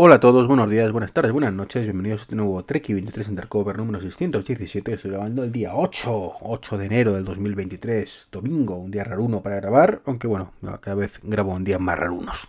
Hola 0.00 0.14
a 0.14 0.20
todos, 0.20 0.46
buenos 0.46 0.70
días, 0.70 0.92
buenas 0.92 1.12
tardes, 1.12 1.32
buenas 1.32 1.52
noches, 1.52 1.82
bienvenidos 1.82 2.20
a 2.20 2.22
este 2.22 2.36
nuevo 2.36 2.64
Trek 2.64 2.86
23 2.86 3.30
Undercover 3.30 3.76
número 3.76 4.00
617. 4.00 4.92
Estoy 4.92 5.10
grabando 5.10 5.42
el 5.42 5.50
día 5.50 5.74
8, 5.74 6.34
8 6.40 6.78
de 6.78 6.86
enero 6.86 7.14
del 7.14 7.24
2023, 7.24 8.28
domingo, 8.30 8.76
un 8.76 8.92
día 8.92 9.02
raruno 9.02 9.42
para 9.42 9.56
grabar, 9.56 10.00
aunque 10.04 10.28
bueno, 10.28 10.52
cada 10.80 10.94
vez 10.94 11.18
grabo 11.24 11.52
un 11.52 11.64
día 11.64 11.80
más 11.80 11.98
rarunos. 11.98 12.46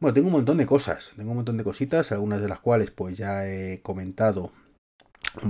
Bueno, 0.00 0.12
tengo 0.12 0.26
un 0.26 0.32
montón 0.32 0.56
de 0.56 0.66
cosas, 0.66 1.12
tengo 1.14 1.30
un 1.30 1.36
montón 1.36 1.56
de 1.56 1.62
cositas, 1.62 2.10
algunas 2.10 2.40
de 2.40 2.48
las 2.48 2.58
cuales 2.58 2.90
pues 2.90 3.16
ya 3.16 3.46
he 3.46 3.80
comentado, 3.82 4.50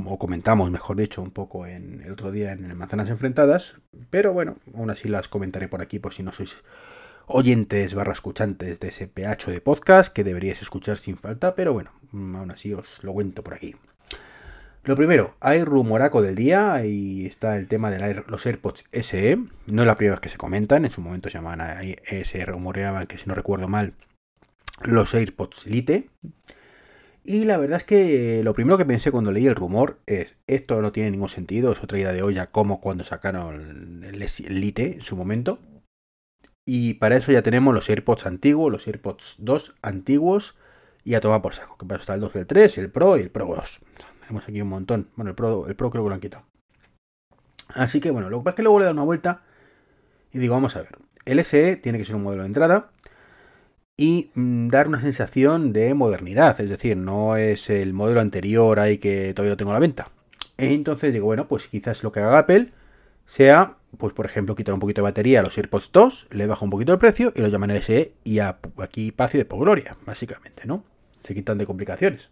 o 0.04 0.18
comentamos 0.18 0.70
mejor 0.70 0.98
dicho, 0.98 1.22
un 1.22 1.30
poco 1.30 1.64
en 1.64 2.02
el 2.02 2.12
otro 2.12 2.30
día 2.30 2.52
en 2.52 2.76
Manzanas 2.76 3.08
Enfrentadas, 3.08 3.76
pero 4.10 4.34
bueno, 4.34 4.58
aún 4.74 4.90
así 4.90 5.08
las 5.08 5.28
comentaré 5.28 5.66
por 5.66 5.80
aquí 5.80 5.98
por 5.98 6.12
si 6.12 6.22
no 6.22 6.30
sois 6.30 6.62
oyentes 7.28 7.94
barra 7.94 8.12
escuchantes 8.12 8.80
de 8.80 8.88
ese 8.88 9.06
PH 9.06 9.50
de 9.50 9.60
podcast 9.60 10.12
que 10.12 10.24
deberíais 10.24 10.62
escuchar 10.62 10.96
sin 10.96 11.16
falta, 11.16 11.54
pero 11.54 11.72
bueno, 11.72 11.92
mm, 12.12 12.36
aún 12.36 12.50
así 12.50 12.72
os 12.72 13.02
lo 13.02 13.12
cuento 13.12 13.44
por 13.44 13.54
aquí. 13.54 13.74
Lo 14.84 14.96
primero, 14.96 15.34
hay 15.40 15.62
rumoraco 15.64 16.22
del 16.22 16.34
día 16.34 16.84
y 16.86 17.26
está 17.26 17.56
el 17.56 17.68
tema 17.68 17.90
de 17.90 18.24
los 18.26 18.46
AirPods 18.46 18.84
SE. 18.90 19.36
No 19.66 19.82
es 19.82 19.86
la 19.86 19.96
primera 19.96 20.14
vez 20.14 20.20
que 20.20 20.30
se 20.30 20.38
comentan, 20.38 20.84
en 20.86 20.90
su 20.90 21.02
momento 21.02 21.28
se 21.28 21.36
llamaban, 21.36 21.78
se 22.24 22.44
rumoreaban 22.46 23.06
que 23.06 23.18
si 23.18 23.28
no 23.28 23.34
recuerdo 23.34 23.68
mal, 23.68 23.92
los 24.82 25.14
AirPods 25.14 25.66
Lite. 25.66 26.08
Y 27.22 27.44
la 27.44 27.58
verdad 27.58 27.76
es 27.76 27.84
que 27.84 28.40
lo 28.42 28.54
primero 28.54 28.78
que 28.78 28.86
pensé 28.86 29.10
cuando 29.10 29.32
leí 29.32 29.46
el 29.46 29.56
rumor 29.56 29.98
es, 30.06 30.36
esto 30.46 30.80
no 30.80 30.92
tiene 30.92 31.10
ningún 31.10 31.28
sentido, 31.28 31.72
es 31.72 31.82
otra 31.82 31.98
idea 31.98 32.14
de 32.14 32.22
olla 32.22 32.46
como 32.46 32.80
cuando 32.80 33.04
sacaron 33.04 34.02
el 34.04 34.26
Lite 34.60 34.94
en 34.94 35.02
su 35.02 35.14
momento. 35.14 35.58
Y 36.70 36.92
para 36.92 37.16
eso 37.16 37.32
ya 37.32 37.40
tenemos 37.40 37.72
los 37.72 37.88
AirPods 37.88 38.26
antiguos, 38.26 38.70
los 38.70 38.86
AirPods 38.86 39.36
2 39.38 39.76
antiguos 39.80 40.58
y 41.02 41.14
a 41.14 41.20
tomar 41.20 41.40
por 41.40 41.54
saco. 41.54 41.78
Que 41.78 41.86
para 41.86 41.96
eso 41.96 42.02
está 42.02 42.14
el 42.14 42.20
2, 42.20 42.36
el 42.36 42.46
3, 42.46 42.76
el 42.76 42.90
Pro 42.90 43.16
y 43.16 43.22
el 43.22 43.30
Pro 43.30 43.46
2. 43.46 43.80
Tenemos 44.20 44.46
aquí 44.46 44.60
un 44.60 44.68
montón. 44.68 45.08
Bueno, 45.16 45.30
el 45.30 45.34
Pro, 45.34 45.66
el 45.66 45.74
Pro 45.76 45.88
creo 45.88 46.04
que 46.04 46.08
lo 46.10 46.14
han 46.14 46.20
quitado. 46.20 46.44
Así 47.68 48.00
que 48.00 48.10
bueno, 48.10 48.28
lo 48.28 48.40
que 48.40 48.44
pasa 48.44 48.50
es 48.50 48.56
que 48.56 48.62
luego 48.64 48.80
le 48.80 48.84
dado 48.84 48.92
una 48.92 49.02
vuelta 49.02 49.40
y 50.30 50.38
digo, 50.40 50.52
vamos 50.52 50.76
a 50.76 50.82
ver. 50.82 50.98
El 51.24 51.42
SE 51.42 51.76
tiene 51.76 51.96
que 51.96 52.04
ser 52.04 52.16
un 52.16 52.22
modelo 52.22 52.42
de 52.42 52.48
entrada 52.48 52.90
y 53.96 54.30
mm, 54.34 54.68
dar 54.68 54.88
una 54.88 55.00
sensación 55.00 55.72
de 55.72 55.94
modernidad. 55.94 56.60
Es 56.60 56.68
decir, 56.68 56.98
no 56.98 57.38
es 57.38 57.70
el 57.70 57.94
modelo 57.94 58.20
anterior 58.20 58.78
ahí 58.78 58.98
que 58.98 59.32
todavía 59.32 59.52
lo 59.52 59.56
tengo 59.56 59.70
a 59.70 59.74
la 59.74 59.80
venta. 59.80 60.10
Entonces 60.58 61.14
digo, 61.14 61.24
bueno, 61.24 61.48
pues 61.48 61.66
quizás 61.68 62.02
lo 62.02 62.12
que 62.12 62.20
haga 62.20 62.40
Apple 62.40 62.74
sea, 63.24 63.77
pues 63.96 64.12
por 64.12 64.26
ejemplo, 64.26 64.54
quitar 64.54 64.74
un 64.74 64.80
poquito 64.80 65.00
de 65.00 65.04
batería 65.04 65.40
a 65.40 65.42
los 65.42 65.56
AirPods 65.56 65.92
2, 65.92 66.28
le 66.30 66.46
baja 66.46 66.64
un 66.64 66.70
poquito 66.70 66.92
el 66.92 66.98
precio 66.98 67.32
y 67.34 67.40
lo 67.40 67.48
llaman 67.48 67.70
SE 67.80 68.12
y 68.24 68.38
aquí 68.40 69.12
paz 69.12 69.34
y 69.34 69.38
de 69.38 69.44
gloria, 69.44 69.96
básicamente, 70.04 70.66
¿no? 70.66 70.84
Se 71.22 71.34
quitan 71.34 71.58
de 71.58 71.66
complicaciones. 71.66 72.30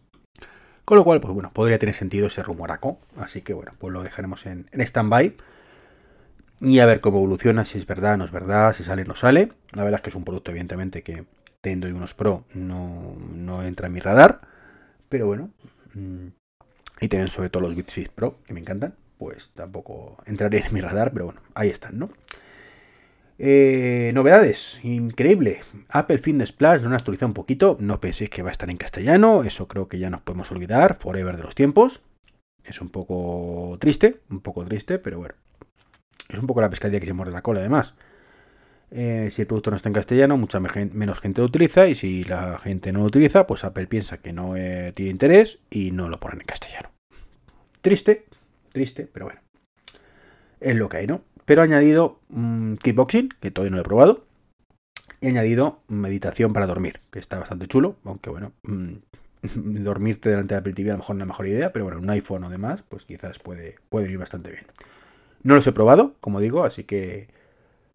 Con 0.85 0.99
lo 0.99 1.05
cual, 1.05 1.21
pues 1.21 1.35
bueno, 1.35 1.51
podría 1.53 1.79
tener 1.79 1.95
sentido 1.95 2.29
ese 2.29 2.43
rumoraco. 2.43 3.01
Así 3.17 3.43
que 3.43 3.55
bueno, 3.55 3.73
pues 3.79 3.93
lo 3.93 4.03
dejaremos 4.03 4.47
en, 4.47 4.69
en 4.71 4.81
stand-by. 4.81 5.37
Y 6.61 6.79
a 6.79 6.87
ver 6.87 7.01
cómo 7.01 7.19
evoluciona, 7.19 7.65
si 7.65 7.79
es 7.79 7.87
verdad, 7.87 8.17
no 8.17 8.25
es 8.25 8.31
verdad, 8.31 8.73
si 8.73 8.85
sale, 8.85 9.05
no 9.05 9.17
sale. 9.17 9.53
La 9.73 9.83
verdad 9.83 9.99
es 9.99 10.03
que 10.03 10.11
es 10.11 10.17
un 10.17 10.25
producto, 10.25 10.53
evidentemente, 10.53 11.03
que 11.03 11.25
teniendo 11.61 11.89
unos 11.89 12.15
Pro 12.15 12.45
no, 12.55 13.17
no 13.35 13.65
entra 13.65 13.89
en 13.89 13.95
mi 13.95 14.01
radar. 14.01 14.43
Pero 15.09 15.27
bueno. 15.27 15.51
Mm, 15.95 16.29
y 17.01 17.09
tienen 17.09 17.29
sobre 17.29 17.51
todo 17.51 17.63
los 17.63 17.75
Beats 17.75 18.09
Pro, 18.15 18.39
que 18.47 18.55
me 18.55 18.61
encantan 18.61 18.95
pues 19.19 19.51
tampoco 19.55 20.17
entraré 20.27 20.65
en 20.67 20.75
mi 20.75 20.81
radar, 20.81 21.13
pero 21.13 21.27
bueno, 21.27 21.41
ahí 21.55 21.69
están, 21.69 21.99
¿no? 21.99 22.11
Eh, 23.39 24.13
novedades, 24.15 24.81
increíble. 24.83 25.61
Apple 25.89 26.19
Fitness 26.19 26.53
Plus 26.53 26.83
no 26.83 26.95
actualizado 26.95 27.29
un 27.29 27.35
poquito. 27.35 27.77
No 27.81 28.01
penséis 28.01 28.31
que 28.31 28.43
va 28.43 28.49
a 28.49 28.53
estar 28.53 28.71
en 28.71 28.77
castellano. 28.77 29.45
Eso 29.45 29.69
creo 29.69 29.89
que 29.89 29.99
ya 29.99 30.11
nos 30.11 30.23
podemos 30.23 30.51
olvidar. 30.53 30.97
Forever 30.99 31.37
de 31.37 31.43
los 31.43 31.55
tiempos. 31.55 32.03
Es 32.65 32.81
un 32.81 32.89
poco 32.89 33.77
triste, 33.79 34.21
un 34.31 34.41
poco 34.41 34.65
triste, 34.65 34.99
pero 34.99 35.19
bueno. 35.19 35.35
Es 36.29 36.39
un 36.39 36.47
poco 36.47 36.61
la 36.61 36.71
pescadilla 36.71 36.99
que 37.01 37.07
se 37.07 37.13
muerde 37.13 37.33
la 37.33 37.43
cola, 37.43 37.61
además. 37.61 37.95
Eh, 38.91 39.29
si 39.31 39.43
el 39.43 39.47
producto 39.47 39.71
no 39.71 39.77
está 39.77 39.89
en 39.89 39.95
castellano, 39.95 40.37
mucha 40.37 40.59
menos 40.61 41.21
gente 41.21 41.41
lo 41.41 41.47
utiliza. 41.47 41.87
Y 41.89 41.95
si 41.95 42.25
la 42.25 42.59
gente 42.59 42.93
no 42.93 43.01
lo 43.01 43.07
utiliza, 43.07 43.47
pues 43.47 43.65
Apple 43.65 43.87
piensa 43.87 44.19
que 44.19 44.33
no 44.33 44.57
eh, 44.57 44.93
tiene 44.95 45.11
interés 45.11 45.61
y 45.71 45.91
no 45.91 46.09
lo 46.09 46.19
ponen 46.19 46.41
en 46.41 46.47
castellano. 46.47 46.91
Triste, 47.81 48.25
Triste, 48.77 49.09
pero 49.11 49.25
bueno. 49.25 49.41
Es 50.61 50.77
lo 50.77 50.91
que 50.91 50.99
hay, 50.99 51.07
¿no? 51.07 51.23
Pero 51.47 51.63
he 51.63 51.65
añadido 51.65 52.21
un 52.29 52.77
kickboxing, 52.77 53.31
que 53.41 53.51
todavía 53.51 53.75
no 53.75 53.81
he 53.81 53.85
probado. 53.85 54.27
He 55.23 55.29
añadido 55.29 55.81
meditación 55.89 56.53
para 56.53 56.67
dormir, 56.67 57.01
que 57.11 57.19
está 57.19 57.39
bastante 57.39 57.69
chulo, 57.69 57.97
aunque 58.05 58.29
bueno, 58.29 58.53
mm, 58.65 58.93
dormirte 59.83 60.29
delante 60.29 60.53
de 60.53 60.59
Apple 60.59 60.75
TV 60.75 60.91
a 60.91 60.93
lo 60.93 60.99
mejor 60.99 61.17
no 61.17 61.21
es 61.21 61.27
la 61.27 61.33
mejor 61.33 61.47
idea, 61.47 61.73
pero 61.73 61.87
bueno, 61.87 62.01
un 62.01 62.11
iPhone 62.11 62.45
o 62.45 62.51
demás, 62.51 62.85
pues 62.87 63.07
quizás 63.07 63.39
puede, 63.39 63.77
puede 63.89 64.11
ir 64.11 64.19
bastante 64.19 64.51
bien. 64.51 64.67
No 65.43 65.55
los 65.55 65.67
he 65.67 65.73
probado, 65.73 66.15
como 66.21 66.39
digo, 66.41 66.63
así 66.65 66.85
que, 66.85 67.29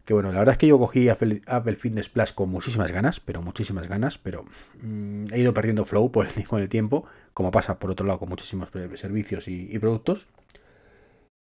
que 0.04 0.14
bueno, 0.14 0.32
la 0.32 0.40
verdad 0.40 0.54
es 0.54 0.58
que 0.58 0.66
yo 0.66 0.80
cogí 0.80 1.08
Apple, 1.08 1.76
Fitness 1.76 2.08
Plus 2.08 2.32
con 2.32 2.48
muchísimas 2.48 2.90
ganas, 2.90 3.20
pero 3.20 3.40
muchísimas 3.40 3.86
ganas, 3.86 4.18
pero 4.18 4.46
mm, 4.82 5.26
he 5.32 5.38
ido 5.38 5.54
perdiendo 5.54 5.84
flow 5.84 6.10
por 6.10 6.26
el, 6.26 6.68
tiempo, 6.68 7.06
como 7.34 7.52
pasa 7.52 7.78
por 7.78 7.92
otro 7.92 8.04
lado 8.04 8.18
con 8.18 8.30
muchísimos 8.30 8.68
servicios 8.96 9.46
y 9.46 9.78
productos. 9.78 10.26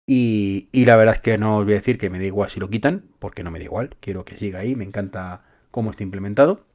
Y, 0.07 0.69
la 0.85 0.97
verdad 0.97 1.15
es 1.15 1.21
que 1.21 1.39
no 1.39 1.59
os 1.59 1.65
voy 1.65 1.75
a 1.75 1.77
decir 1.77 1.99
que 1.99 2.11
me 2.11 2.19
da 2.19 2.25
igual 2.25 2.51
si 2.51 2.61
lo 2.61 2.69
quitan, 2.69 3.05
porque 3.19 3.43
no 3.43 3.51
me 3.51 3.59
da 3.59 3.65
igual. 3.65 3.97
Quiero 4.01 4.25
que 4.25 4.37
siga 4.37 4.61
ahí, 4.61 4.77
me 4.77 4.85
encanta 4.85 5.43
cómo 5.71 5.91
está 5.91 6.03
implementado. 6.03 6.67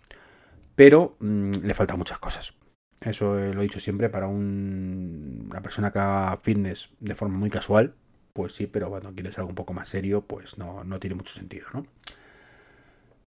Pero 0.75 1.15
mm, 1.19 1.51
le 1.63 1.73
faltan 1.73 1.97
muchas 1.97 2.19
cosas. 2.19 2.53
Eso 3.01 3.35
lo 3.35 3.61
he 3.61 3.63
dicho 3.63 3.79
siempre 3.79 4.09
para 4.09 4.27
una 4.27 5.61
persona 5.61 5.91
que 5.91 5.99
haga 5.99 6.37
fitness 6.37 6.89
de 6.99 7.15
forma 7.15 7.37
muy 7.37 7.49
casual. 7.49 7.93
Pues 8.33 8.53
sí, 8.53 8.67
pero 8.67 8.89
cuando 8.89 9.13
quieres 9.13 9.37
algo 9.37 9.49
un 9.49 9.55
poco 9.55 9.73
más 9.73 9.89
serio, 9.89 10.21
pues 10.21 10.57
no, 10.57 10.83
no 10.83 10.99
tiene 10.99 11.15
mucho 11.15 11.33
sentido, 11.33 11.67
¿no? 11.73 11.85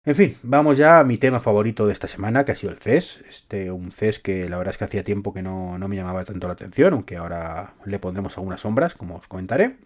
En 0.03 0.15
fin, 0.15 0.35
vamos 0.41 0.79
ya 0.79 0.99
a 0.99 1.03
mi 1.03 1.17
tema 1.17 1.39
favorito 1.39 1.85
de 1.85 1.93
esta 1.93 2.07
semana, 2.07 2.43
que 2.43 2.53
ha 2.53 2.55
sido 2.55 2.71
el 2.71 2.79
CES. 2.79 3.23
Este, 3.29 3.71
un 3.71 3.91
CES 3.91 4.19
que 4.19 4.49
la 4.49 4.57
verdad 4.57 4.71
es 4.73 4.79
que 4.79 4.85
hacía 4.85 5.03
tiempo 5.03 5.31
que 5.31 5.43
no, 5.43 5.77
me 5.77 5.95
llamaba 5.95 6.25
tanto 6.25 6.47
la 6.47 6.53
atención, 6.53 6.93
aunque 6.93 7.17
ahora 7.17 7.75
le 7.85 7.99
pondremos 7.99 8.35
algunas 8.37 8.61
sombras, 8.61 8.95
como 8.95 9.17
os 9.17 9.27
comentaré. 9.27 9.77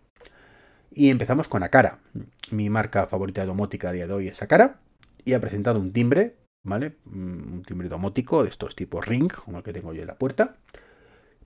Y 0.91 1.09
empezamos 1.09 1.49
con 1.49 1.63
Akara. 1.63 1.99
Mi 2.49 2.69
marca 2.69 3.07
favorita 3.07 3.41
de 3.41 3.47
domótica 3.47 3.89
a 3.89 3.91
día 3.91 4.07
de 4.07 4.13
hoy 4.13 4.27
es 4.29 4.41
Akara. 4.41 4.79
Y 5.25 5.33
ha 5.33 5.41
presentado 5.41 5.79
un 5.81 5.91
timbre, 5.91 6.37
¿vale? 6.63 6.95
Un 7.05 7.63
timbre 7.65 7.89
domótico 7.89 8.43
de 8.43 8.49
estos 8.49 8.73
tipos 8.73 9.05
Ring, 9.05 9.29
como 9.29 9.57
el 9.57 9.63
que 9.65 9.73
tengo 9.73 9.93
yo 9.93 10.01
en 10.01 10.07
la 10.07 10.15
puerta 10.15 10.55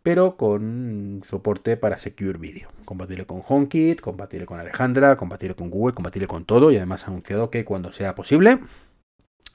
pero 0.10 0.38
con 0.38 1.22
soporte 1.30 1.78
para 1.78 2.00
Secure 2.00 2.40
Video. 2.40 2.68
Compatible 2.84 3.28
con 3.28 3.44
HomeKit, 3.48 4.02
compatible 4.02 4.48
con 4.48 4.60
Alejandra, 4.60 5.16
compatible 5.16 5.54
con 5.54 5.70
Google, 5.70 5.94
compatible 5.94 6.26
con 6.26 6.46
todo 6.46 6.72
y 6.72 6.78
además 6.78 7.04
ha 7.04 7.12
anunciado 7.12 7.52
que 7.52 7.64
cuando 7.64 7.92
sea 7.92 8.16
posible 8.16 8.58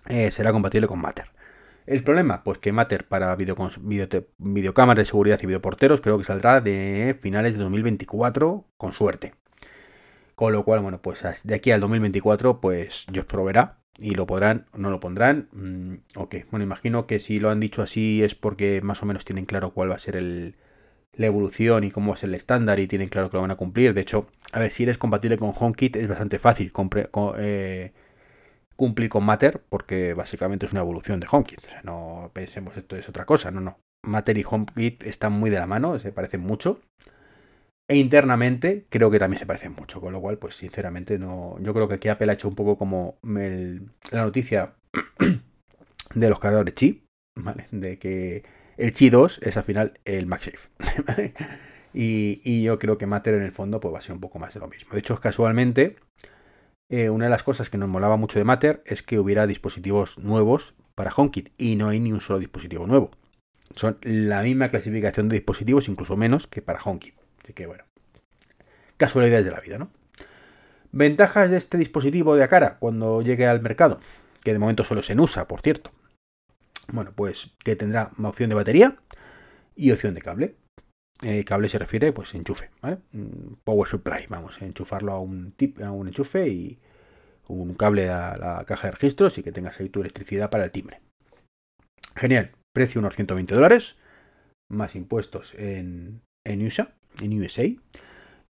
eh, 0.06 0.30
será 0.30 0.52
compatible 0.52 0.86
con 0.86 1.00
Matter. 1.00 1.32
El 1.86 2.04
problema, 2.04 2.44
pues 2.44 2.58
que 2.58 2.70
Matter 2.70 3.08
para 3.08 3.34
video, 3.34 3.56
videocámaras 4.38 5.00
de 5.00 5.06
seguridad 5.06 5.40
y 5.42 5.46
videoporteros 5.46 6.00
creo 6.00 6.18
que 6.18 6.24
saldrá 6.24 6.60
de 6.60 7.18
finales 7.20 7.54
de 7.54 7.58
2024 7.58 8.64
con 8.76 8.92
suerte. 8.92 9.34
Con 10.36 10.52
lo 10.52 10.64
cual, 10.64 10.78
bueno, 10.82 11.02
pues 11.02 11.24
de 11.42 11.54
aquí 11.56 11.72
al 11.72 11.80
2024 11.80 12.60
pues 12.60 13.06
yo 13.10 13.22
os 13.22 13.26
proveerá 13.26 13.83
y 13.98 14.14
lo 14.14 14.26
podrán, 14.26 14.66
no 14.74 14.90
lo 14.90 15.00
pondrán. 15.00 15.48
Mm, 15.52 15.94
ok, 16.16 16.36
bueno, 16.50 16.64
imagino 16.64 17.06
que 17.06 17.18
si 17.18 17.38
lo 17.38 17.50
han 17.50 17.60
dicho 17.60 17.82
así 17.82 18.22
es 18.22 18.34
porque 18.34 18.80
más 18.82 19.02
o 19.02 19.06
menos 19.06 19.24
tienen 19.24 19.46
claro 19.46 19.70
cuál 19.72 19.90
va 19.90 19.94
a 19.96 19.98
ser 19.98 20.16
el, 20.16 20.56
la 21.16 21.26
evolución 21.26 21.84
y 21.84 21.90
cómo 21.90 22.10
va 22.10 22.14
a 22.14 22.18
ser 22.18 22.30
el 22.30 22.34
estándar 22.34 22.78
y 22.80 22.86
tienen 22.86 23.08
claro 23.08 23.30
que 23.30 23.36
lo 23.36 23.42
van 23.42 23.50
a 23.50 23.56
cumplir. 23.56 23.94
De 23.94 24.00
hecho, 24.00 24.26
a 24.52 24.58
ver, 24.58 24.70
si 24.70 24.82
eres 24.84 24.98
compatible 24.98 25.38
con 25.38 25.52
HomeKit 25.56 25.96
es 25.96 26.08
bastante 26.08 26.38
fácil 26.38 26.72
eh, 27.38 27.92
cumplir 28.76 29.08
con 29.08 29.24
Matter 29.24 29.62
porque 29.68 30.14
básicamente 30.14 30.66
es 30.66 30.72
una 30.72 30.80
evolución 30.82 31.20
de 31.20 31.28
HomeKit. 31.30 31.64
O 31.64 31.68
sea, 31.70 31.82
no 31.82 32.30
pensemos 32.32 32.76
esto 32.76 32.96
es 32.96 33.08
otra 33.08 33.24
cosa, 33.24 33.50
no, 33.50 33.60
no. 33.60 33.78
Matter 34.02 34.36
y 34.38 34.44
HomeKit 34.48 35.04
están 35.04 35.32
muy 35.32 35.50
de 35.50 35.58
la 35.58 35.66
mano, 35.66 35.98
se 35.98 36.12
parecen 36.12 36.40
mucho. 36.40 36.80
E 37.86 37.96
internamente 37.96 38.86
creo 38.88 39.10
que 39.10 39.18
también 39.18 39.38
se 39.38 39.46
parecen 39.46 39.72
mucho, 39.72 40.00
con 40.00 40.12
lo 40.12 40.20
cual, 40.20 40.38
pues 40.38 40.56
sinceramente 40.56 41.18
no. 41.18 41.56
Yo 41.60 41.74
creo 41.74 41.86
que 41.86 41.94
aquí 41.94 42.08
Apple 42.08 42.30
ha 42.30 42.34
hecho 42.34 42.48
un 42.48 42.54
poco 42.54 42.78
como 42.78 43.18
la 43.22 44.22
noticia 44.24 44.74
de 46.14 46.28
los 46.30 46.38
cargadores 46.38 46.74
Qi, 46.74 47.04
¿vale? 47.36 47.66
De 47.70 47.98
que 47.98 48.42
el 48.78 48.92
Qi 48.92 49.10
2 49.10 49.40
es 49.42 49.56
al 49.56 49.64
final 49.64 49.94
el 50.04 50.26
MagSafe. 50.26 50.68
Y, 51.96 52.62
yo 52.62 52.78
creo 52.80 52.98
que 52.98 53.06
Matter 53.06 53.34
en 53.34 53.42
el 53.42 53.52
fondo 53.52 53.78
pues 53.78 53.94
va 53.94 53.98
a 53.98 54.02
ser 54.02 54.14
un 54.14 54.20
poco 54.20 54.40
más 54.40 54.52
de 54.52 54.58
lo 54.60 54.66
mismo. 54.66 54.92
De 54.92 54.98
hecho, 54.98 55.16
casualmente, 55.20 55.96
eh, 56.90 57.08
una 57.08 57.26
de 57.26 57.30
las 57.30 57.44
cosas 57.44 57.70
que 57.70 57.78
nos 57.78 57.88
molaba 57.88 58.16
mucho 58.16 58.40
de 58.40 58.44
Matter 58.44 58.82
es 58.84 59.04
que 59.04 59.20
hubiera 59.20 59.46
dispositivos 59.46 60.18
nuevos 60.18 60.74
para 60.96 61.12
HomeKit 61.14 61.50
y 61.56 61.76
no 61.76 61.88
hay 61.88 62.00
ni 62.00 62.12
un 62.12 62.20
solo 62.20 62.40
dispositivo 62.40 62.88
nuevo. 62.88 63.12
Son 63.76 63.96
la 64.02 64.42
misma 64.42 64.70
clasificación 64.70 65.28
de 65.28 65.36
dispositivos, 65.36 65.88
incluso 65.88 66.16
menos 66.16 66.48
que 66.48 66.62
para 66.62 66.80
HomeKit. 66.82 67.14
Así 67.44 67.52
que 67.52 67.66
bueno, 67.66 67.84
casualidades 68.96 69.44
de 69.44 69.50
la 69.50 69.60
vida, 69.60 69.78
¿no? 69.78 69.90
Ventajas 70.92 71.50
de 71.50 71.58
este 71.58 71.76
dispositivo 71.76 72.36
de 72.36 72.42
Akara 72.42 72.78
cuando 72.78 73.20
llegue 73.20 73.46
al 73.46 73.60
mercado, 73.60 74.00
que 74.42 74.52
de 74.52 74.58
momento 74.58 74.82
solo 74.82 75.02
se 75.02 75.12
en 75.12 75.20
USA, 75.20 75.46
por 75.46 75.60
cierto. 75.60 75.90
Bueno, 76.92 77.12
pues 77.14 77.54
que 77.62 77.76
tendrá 77.76 78.12
opción 78.22 78.48
de 78.48 78.54
batería 78.54 78.96
y 79.76 79.90
opción 79.90 80.14
de 80.14 80.22
cable. 80.22 80.56
Eh, 81.22 81.44
cable 81.44 81.68
se 81.68 81.78
refiere, 81.78 82.12
pues 82.12 82.34
enchufe, 82.34 82.70
¿vale? 82.80 82.98
Mm, 83.12 83.54
power 83.64 83.88
supply, 83.88 84.26
vamos, 84.28 84.60
enchufarlo 84.62 85.12
a 85.12 85.20
un, 85.20 85.54
a 85.82 85.90
un 85.90 86.08
enchufe 86.08 86.48
y 86.48 86.78
un 87.48 87.74
cable 87.74 88.08
a 88.08 88.36
la 88.36 88.64
caja 88.64 88.88
de 88.88 88.92
registros 88.92 89.36
y 89.36 89.42
que 89.42 89.52
tengas 89.52 89.80
ahí 89.80 89.88
tu 89.90 90.00
electricidad 90.00 90.50
para 90.50 90.64
el 90.64 90.70
timbre. 90.70 91.00
Genial, 92.16 92.52
precio 92.72 93.00
unos 93.00 93.16
120 93.16 93.54
dólares, 93.54 93.96
más 94.70 94.94
impuestos 94.96 95.54
en, 95.54 96.22
en 96.46 96.66
USA, 96.66 96.94
en 97.20 97.40
USA, 97.40 97.64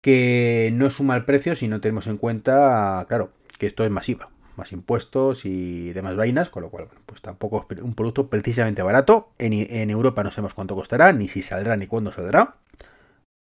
que 0.01 0.71
no 0.73 0.87
es 0.87 0.99
un 0.99 1.07
mal 1.07 1.25
precio 1.25 1.55
si 1.55 1.67
no 1.67 1.81
tenemos 1.81 2.07
en 2.07 2.17
cuenta, 2.17 3.05
claro, 3.07 3.31
que 3.57 3.65
esto 3.65 3.83
es 3.83 3.91
masiva, 3.91 4.29
más 4.55 4.71
impuestos 4.71 5.45
y 5.45 5.93
demás 5.93 6.15
vainas, 6.15 6.49
con 6.49 6.63
lo 6.63 6.69
cual, 6.69 6.85
bueno, 6.85 7.01
pues 7.05 7.21
tampoco 7.21 7.67
es 7.69 7.81
un 7.81 7.93
producto 7.93 8.29
precisamente 8.29 8.81
barato. 8.81 9.29
En, 9.37 9.89
Europa 9.89 10.23
no 10.23 10.31
sabemos 10.31 10.53
cuánto 10.53 10.75
costará, 10.75 11.13
ni 11.13 11.27
si 11.27 11.41
saldrá, 11.41 11.75
ni 11.77 11.87
cuándo 11.87 12.11
saldrá. 12.11 12.55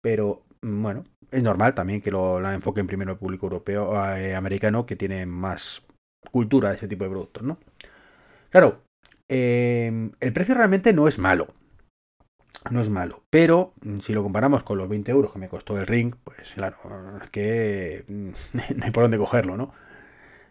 Pero 0.03 0.43
mm, 0.63 0.83
bueno, 0.83 1.05
es 1.31 1.43
normal 1.43 1.75
también 1.75 2.01
que 2.01 2.11
lo 2.11 2.41
la 2.41 2.55
enfoquen 2.55 2.87
primero 2.87 3.13
el 3.13 3.19
público 3.19 3.47
europeo, 3.47 3.95
eh, 4.17 4.35
americano, 4.35 4.87
que 4.87 4.97
tiene 4.97 5.27
más 5.27 5.83
cultura 6.31 6.71
de 6.71 6.77
ese 6.77 6.89
tipo 6.89 7.05
de 7.05 7.11
productos, 7.11 7.43
¿no? 7.43 7.59
Claro, 8.51 8.83
eh, 9.29 10.11
el 10.21 10.33
precio 10.33 10.55
realmente 10.55 10.93
no 10.93 11.09
es 11.09 11.19
malo. 11.19 11.49
No 12.71 12.81
es 12.81 12.89
malo. 12.89 13.23
Pero 13.31 13.75
mm, 13.83 14.01
si 14.01 14.13
lo 14.13 14.23
comparamos 14.23 14.63
con 14.63 14.79
los 14.79 14.89
20 14.89 15.11
euros 15.11 15.33
que 15.33 15.39
me 15.39 15.49
costó 15.49 15.79
el 15.79 15.87
ring, 15.87 16.15
pues 16.25 16.55
claro, 16.55 16.77
es 17.23 17.31
que 17.31 18.05
mm, 18.09 18.31
no 18.77 18.85
hay 18.85 18.91
por 18.91 19.05
dónde 19.05 19.19
cogerlo, 19.19 19.57
¿no? 19.57 19.73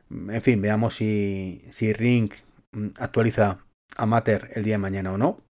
En 0.09 0.41
fin, 0.41 0.61
veamos 0.61 0.95
si, 0.95 1.63
si 1.71 1.91
Ring 1.91 2.31
actualiza 2.99 3.57
a 3.97 4.05
Matter 4.05 4.51
el 4.53 4.63
día 4.63 4.75
de 4.75 4.79
mañana 4.79 5.11
o 5.11 5.17
no 5.17 5.45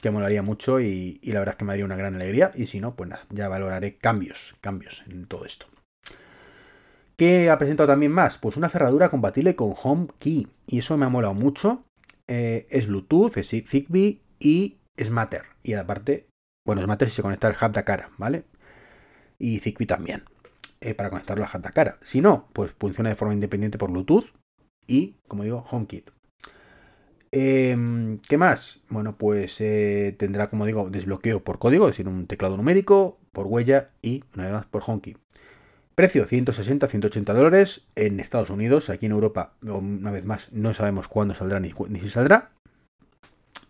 que 0.00 0.10
molaría 0.10 0.42
mucho 0.42 0.80
y, 0.80 1.20
la 1.24 1.40
verdad 1.40 1.54
es 1.54 1.58
que 1.58 1.64
me 1.64 1.72
daría 1.72 1.84
una 1.84 1.96
gran 1.96 2.14
alegría. 2.14 2.50
Y 2.54 2.66
si 2.66 2.80
no, 2.80 2.94
pues 2.94 3.10
nada, 3.10 3.26
ya 3.30 3.48
valoraré 3.48 3.96
cambios, 3.96 4.56
cambios 4.60 5.04
en 5.08 5.26
todo 5.26 5.44
esto. 5.44 5.66
¿Qué 7.16 7.48
ha 7.48 7.58
presentado 7.58 7.86
también 7.88 8.12
más? 8.12 8.38
Pues 8.38 8.56
una 8.56 8.68
cerradura 8.68 9.08
compatible 9.08 9.54
con 9.54 9.74
HomeKey. 9.80 10.48
Y 10.66 10.78
eso 10.78 10.96
me 10.96 11.06
ha 11.06 11.10
molado 11.10 11.34
mucho. 11.34 11.84
Eh, 12.26 12.66
es 12.70 12.88
Bluetooth, 12.88 13.36
es 13.36 13.48
Zigbee 13.48 14.20
y 14.40 14.78
es 14.96 15.10
Matter. 15.10 15.42
Y 15.62 15.74
aparte, 15.74 16.26
bueno, 16.66 16.80
es 16.80 16.88
Matter 16.88 17.08
si 17.08 17.16
se 17.16 17.22
conecta 17.22 17.48
al 17.48 17.56
hub 17.60 17.72
de 17.72 17.84
cara, 17.84 18.10
¿vale? 18.18 18.44
Y 19.38 19.58
Zigbee 19.58 19.86
también. 19.86 20.24
Eh, 20.80 20.94
para 20.94 21.10
conectarlo 21.10 21.44
al 21.44 21.50
hub 21.52 21.62
de 21.62 21.70
cara. 21.70 21.98
Si 22.02 22.20
no, 22.20 22.48
pues 22.52 22.72
funciona 22.78 23.08
de 23.08 23.14
forma 23.14 23.34
independiente 23.34 23.78
por 23.78 23.90
Bluetooth 23.90 24.34
y, 24.86 25.16
como 25.28 25.44
digo, 25.44 25.66
HomeKit. 25.70 26.10
Em, 27.36 28.20
¿Qué 28.28 28.38
más? 28.38 28.80
Bueno, 28.90 29.16
pues 29.16 29.60
eh, 29.60 30.14
tendrá, 30.16 30.46
como 30.46 30.66
digo, 30.66 30.88
desbloqueo 30.88 31.42
por 31.42 31.58
código, 31.58 31.88
es 31.88 31.94
decir, 31.94 32.06
un 32.06 32.26
teclado 32.28 32.56
numérico, 32.56 33.18
por 33.32 33.48
huella 33.48 33.90
y 34.02 34.22
una 34.34 34.44
vez 34.44 34.52
más 34.52 34.66
por 34.66 34.82
honky. 34.86 35.16
Precio 35.96 36.26
160-180 36.26 37.34
dólares 37.34 37.86
en 37.96 38.20
Estados 38.20 38.50
Unidos, 38.50 38.88
aquí 38.88 39.06
en 39.06 39.12
Europa, 39.12 39.54
una 39.62 40.10
vez 40.10 40.24
más, 40.24 40.52
no 40.52 40.74
sabemos 40.74 41.08
cuándo 41.08 41.34
saldrá 41.34 41.60
ni, 41.60 41.72
si 41.72 42.08
saldrá. 42.08 42.52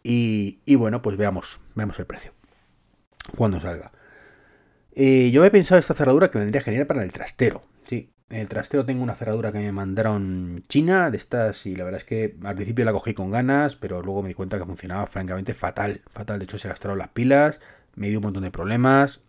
Y, 0.06 0.74
bueno, 0.76 1.00
pues 1.00 1.16
veamos, 1.16 1.60
veamos 1.74 1.98
el 1.98 2.04
precio. 2.04 2.32
Cuando 3.36 3.58
salga. 3.58 3.90
Eh, 4.92 5.30
yo 5.32 5.44
he 5.44 5.50
pensado 5.50 5.78
esta 5.78 5.94
cerradura 5.94 6.30
que 6.30 6.38
vendría 6.38 6.60
genial 6.60 6.86
para 6.86 7.02
el 7.02 7.10
trastero. 7.10 7.62
Sí, 7.88 8.12
en 8.28 8.40
el 8.40 8.48
trastero 8.48 8.84
tengo 8.84 9.02
una 9.02 9.14
cerradura 9.14 9.50
que 9.50 9.58
me 9.58 9.72
mandaron 9.72 10.62
China 10.68 11.10
de 11.10 11.16
estas 11.16 11.64
y 11.64 11.74
la 11.74 11.84
verdad 11.84 12.02
es 12.02 12.04
que 12.04 12.36
al 12.44 12.54
principio 12.54 12.84
la 12.84 12.92
cogí 12.92 13.14
con 13.14 13.30
ganas, 13.30 13.76
pero 13.76 14.02
luego 14.02 14.22
me 14.22 14.28
di 14.28 14.34
cuenta 14.34 14.58
que 14.58 14.66
funcionaba 14.66 15.06
francamente 15.06 15.54
fatal. 15.54 16.02
Fatal, 16.10 16.38
de 16.38 16.44
hecho 16.44 16.58
se 16.58 16.68
gastaron 16.68 16.98
las 16.98 17.08
pilas, 17.08 17.60
me 17.96 18.10
dio 18.10 18.18
un 18.18 18.24
montón 18.24 18.42
de 18.42 18.50
problemas 18.50 19.22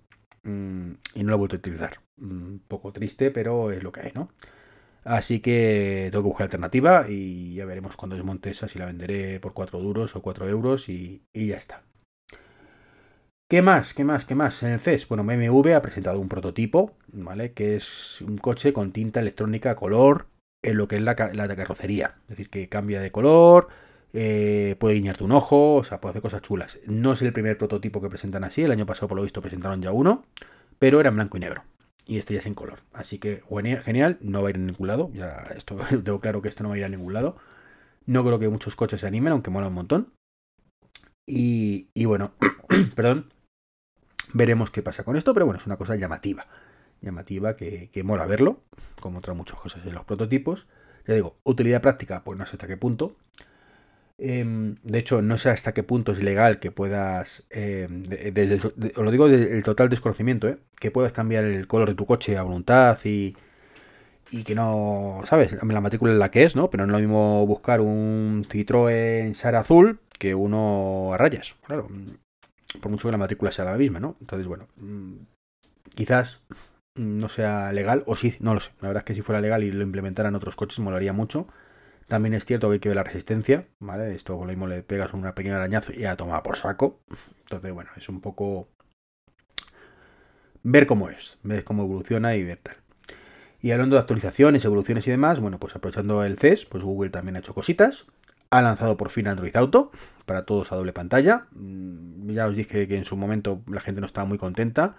mm, 0.44 0.92
y 1.14 1.24
no 1.24 1.30
la 1.30 1.36
he 1.36 1.40
vuelto 1.40 1.56
a 1.56 1.60
utilizar. 1.60 2.02
Un 2.18 2.62
poco 2.68 2.92
triste, 2.92 3.32
pero 3.32 3.72
es 3.72 3.82
lo 3.82 3.94
que 3.94 4.02
hay, 4.02 4.12
¿no? 4.14 4.30
Así 5.06 5.40
que 5.40 6.10
tengo 6.12 6.24
que 6.24 6.30
buscar 6.30 6.46
alternativa 6.46 7.06
y 7.08 7.56
ya 7.56 7.66
veremos 7.66 7.96
cuando 7.96 8.18
desmonte 8.18 8.50
esa 8.50 8.68
si 8.68 8.80
la 8.80 8.86
venderé 8.86 9.40
por 9.40 9.54
4 9.54 9.80
duros 9.80 10.16
o 10.18 10.22
4 10.22 10.50
euros 10.50 10.90
y 10.90 11.22
ya 11.34 11.56
está. 11.56 11.84
¿Qué 13.48 13.62
más? 13.62 13.94
¿Qué 13.94 14.04
más? 14.04 14.26
¿Qué 14.26 14.34
más? 14.34 14.64
En 14.64 14.72
el 14.72 14.80
CES, 14.80 15.08
bueno, 15.08 15.24
BMW 15.24 15.76
ha 15.76 15.82
presentado 15.82 16.20
un 16.20 16.30
prototipo, 16.30 16.98
¿vale? 17.14 17.54
Que 17.54 17.76
es 17.76 18.22
un 18.22 18.40
coche 18.40 18.74
con 18.74 18.92
tinta 18.92 19.20
electrónica 19.20 19.76
color 19.76 20.26
en 20.64 20.78
lo 20.78 20.88
que 20.88 20.96
es 20.96 21.04
la, 21.04 21.16
carrocería. 21.16 22.16
Es 22.24 22.30
decir, 22.30 22.50
que 22.50 22.70
cambia 22.70 23.02
de 23.02 23.12
color, 23.12 23.68
eh, 24.14 24.76
puede 24.80 24.96
guiñarte 24.96 25.24
un 25.24 25.32
ojo, 25.32 25.76
o 25.76 25.84
sea, 25.84 26.02
puede 26.02 26.14
hacer 26.14 26.24
cosas 26.24 26.42
chulas. 26.42 26.80
No 26.88 27.14
es 27.14 27.22
el 27.22 27.34
primer 27.34 27.56
prototipo 27.60 28.02
que 28.02 28.10
presentan 28.10 28.44
así, 28.44 28.64
el 28.64 28.72
año 28.72 28.88
pasado 28.88 29.10
por 29.10 29.18
lo 29.18 29.24
visto 29.24 29.42
presentaron 29.42 29.80
ya 29.80 29.92
uno, 29.92 30.26
pero 30.80 31.00
era 31.00 31.10
en 31.10 31.16
blanco 31.16 31.38
y 31.38 31.42
negro. 31.42 31.64
Y 32.06 32.18
este 32.18 32.34
ya 32.34 32.40
es 32.40 32.46
en 32.46 32.54
color. 32.54 32.80
Así 32.94 33.18
que 33.20 33.44
genial, 33.84 34.18
no 34.22 34.42
va 34.42 34.50
a 34.50 34.52
ir 34.52 34.58
a 34.58 34.60
ningún 34.60 34.88
lado. 34.88 35.12
Ya 35.14 35.48
esto 35.56 35.78
tengo 36.04 36.20
claro 36.20 36.42
que 36.42 36.50
esto 36.50 36.64
no 36.64 36.70
va 36.70 36.76
a 36.76 36.78
ir 36.78 36.86
a 36.86 36.90
ningún 36.90 37.14
lado. 37.14 37.38
No 38.06 38.24
creo 38.24 38.40
que 38.40 38.50
muchos 38.50 38.76
coches 38.76 39.02
se 39.02 39.08
animen, 39.08 39.34
aunque 39.34 39.50
mola 39.50 39.68
un 39.68 39.74
montón. 39.74 40.14
Y, 41.28 41.90
y 41.96 42.06
bueno, 42.06 42.34
perdón, 42.96 43.34
Veremos 44.36 44.70
qué 44.70 44.84
pasa 44.84 45.06
con 45.06 45.16
esto, 45.16 45.34
pero 45.34 45.46
bueno, 45.46 45.60
es 45.60 45.66
una 45.66 45.78
cosa 45.78 45.96
llamativa. 45.96 46.48
Llamativa 47.02 47.56
que, 47.56 47.90
mola 48.04 48.26
verlo, 48.26 48.64
como 49.00 49.20
otras 49.20 49.38
muchas 49.38 49.58
cosas 49.58 49.86
en 49.86 49.94
los 49.94 50.04
prototipos. 50.04 50.68
Ya 51.08 51.14
digo, 51.14 51.38
utilidad 51.44 51.82
práctica, 51.82 52.24
pues 52.26 52.38
no 52.38 52.46
sé 52.46 52.54
hasta 52.56 52.68
qué 52.68 52.76
punto. 52.76 53.16
Em, 54.18 54.76
de 54.84 55.00
hecho, 55.00 55.22
no 55.22 55.38
sé 55.38 55.50
hasta 55.50 55.74
qué 55.74 55.84
punto 55.84 56.14
es 56.14 56.24
legal 56.24 56.60
que 56.60 56.72
puedas, 56.72 57.44
em, 57.50 58.02
os 58.96 59.04
lo 59.04 59.12
digo 59.12 59.28
del 59.28 59.64
total 59.64 59.90
desconocimiento, 59.90 60.48
¿eh? 60.48 60.58
que 60.80 60.90
puedas 60.92 61.12
cambiar 61.12 61.44
el 61.44 61.68
color 61.68 61.90
de 61.90 61.96
tu 61.96 62.06
coche 62.06 62.38
a 62.38 62.44
voluntad 62.44 62.98
y, 63.04 63.36
y 64.32 64.44
que 64.44 64.56
no, 64.56 65.22
¿sabes? 65.26 65.54
La 65.62 65.82
matrícula 65.82 66.14
es 66.14 66.20
la 66.20 66.32
que 66.32 66.44
es, 66.44 66.56
¿no? 66.56 66.70
Pero 66.70 66.86
no 66.86 66.94
es 66.94 67.02
lo 67.02 67.08
mismo 67.08 67.46
buscar 67.46 67.82
un 67.82 68.46
Citroën 68.50 69.34
Sara 69.34 69.60
azul 69.60 70.00
que 70.18 70.34
uno 70.34 71.14
a 71.14 71.18
rayas. 71.18 71.56
Claro, 71.66 71.88
por 72.82 72.92
mucho 72.92 73.08
que 73.08 73.12
la 73.12 73.18
matrícula 73.18 73.52
sea 73.52 73.66
la 73.66 73.78
misma, 73.78 74.00
¿no? 74.00 74.16
Entonces, 74.22 74.48
bueno, 74.48 74.68
mm, 74.78 75.16
quizás 75.94 76.42
no 76.96 77.28
sea 77.28 77.72
legal, 77.74 78.04
o 78.08 78.16
sí, 78.16 78.36
no 78.40 78.54
lo 78.54 78.60
sé. 78.62 78.72
La 78.82 78.88
verdad 78.88 79.02
es 79.02 79.06
que 79.06 79.16
si 79.16 79.22
fuera 79.22 79.42
legal 79.42 79.64
y 79.64 79.72
lo 79.72 79.84
implementaran 79.84 80.36
otros 80.36 80.56
coches, 80.56 80.80
molaría 80.80 81.14
mucho. 81.14 81.48
También 82.08 82.36
es 82.36 82.46
cierto 82.46 82.68
que 82.70 82.74
hay 82.74 82.80
que 82.80 82.90
ver 82.90 82.98
la 82.98 83.04
resistencia, 83.04 83.68
¿vale? 83.80 84.14
Esto 84.14 84.34
lo 84.34 84.46
mismo 84.46 84.68
le 84.68 84.84
pegas 84.84 85.14
una 85.14 85.34
pequeña 85.34 85.56
arañazo 85.56 85.92
y 85.92 86.00
ya 86.00 86.16
toma 86.16 86.44
por 86.44 86.56
saco. 86.56 87.02
Entonces, 87.42 87.72
bueno, 87.72 87.90
es 87.98 88.08
un 88.10 88.22
poco 88.22 88.70
ver 90.62 90.86
cómo 90.86 91.10
es, 91.10 91.40
ver 91.44 91.64
cómo 91.64 91.84
evoluciona 91.84 92.36
y 92.36 92.44
ver 92.44 92.62
tal. 92.62 92.78
Y 93.62 93.72
hablando 93.72 93.96
de 93.96 94.02
actualizaciones, 94.02 94.64
evoluciones 94.66 95.08
y 95.08 95.12
demás, 95.12 95.40
bueno, 95.40 95.60
pues 95.60 95.76
aprovechando 95.76 96.24
el 96.24 96.38
CES, 96.38 96.66
pues 96.66 96.84
Google 96.84 97.10
también 97.10 97.36
ha 97.38 97.40
hecho 97.40 97.56
cositas. 97.56 98.06
Ha 98.52 98.62
lanzado 98.62 98.96
por 98.96 99.10
fin 99.10 99.28
Android 99.28 99.56
Auto 99.56 99.92
para 100.28 100.46
todos 100.46 100.72
a 100.72 100.76
doble 100.76 100.94
pantalla. 100.94 101.48
Mm, 101.52 102.30
ya 102.32 102.46
os 102.46 102.56
dije 102.56 102.88
que 102.88 102.98
en 102.98 103.06
su 103.06 103.18
momento 103.18 103.64
la 103.68 103.82
gente 103.82 104.02
no 104.02 104.08
estaba 104.08 104.28
muy 104.28 104.38
contenta. 104.38 104.98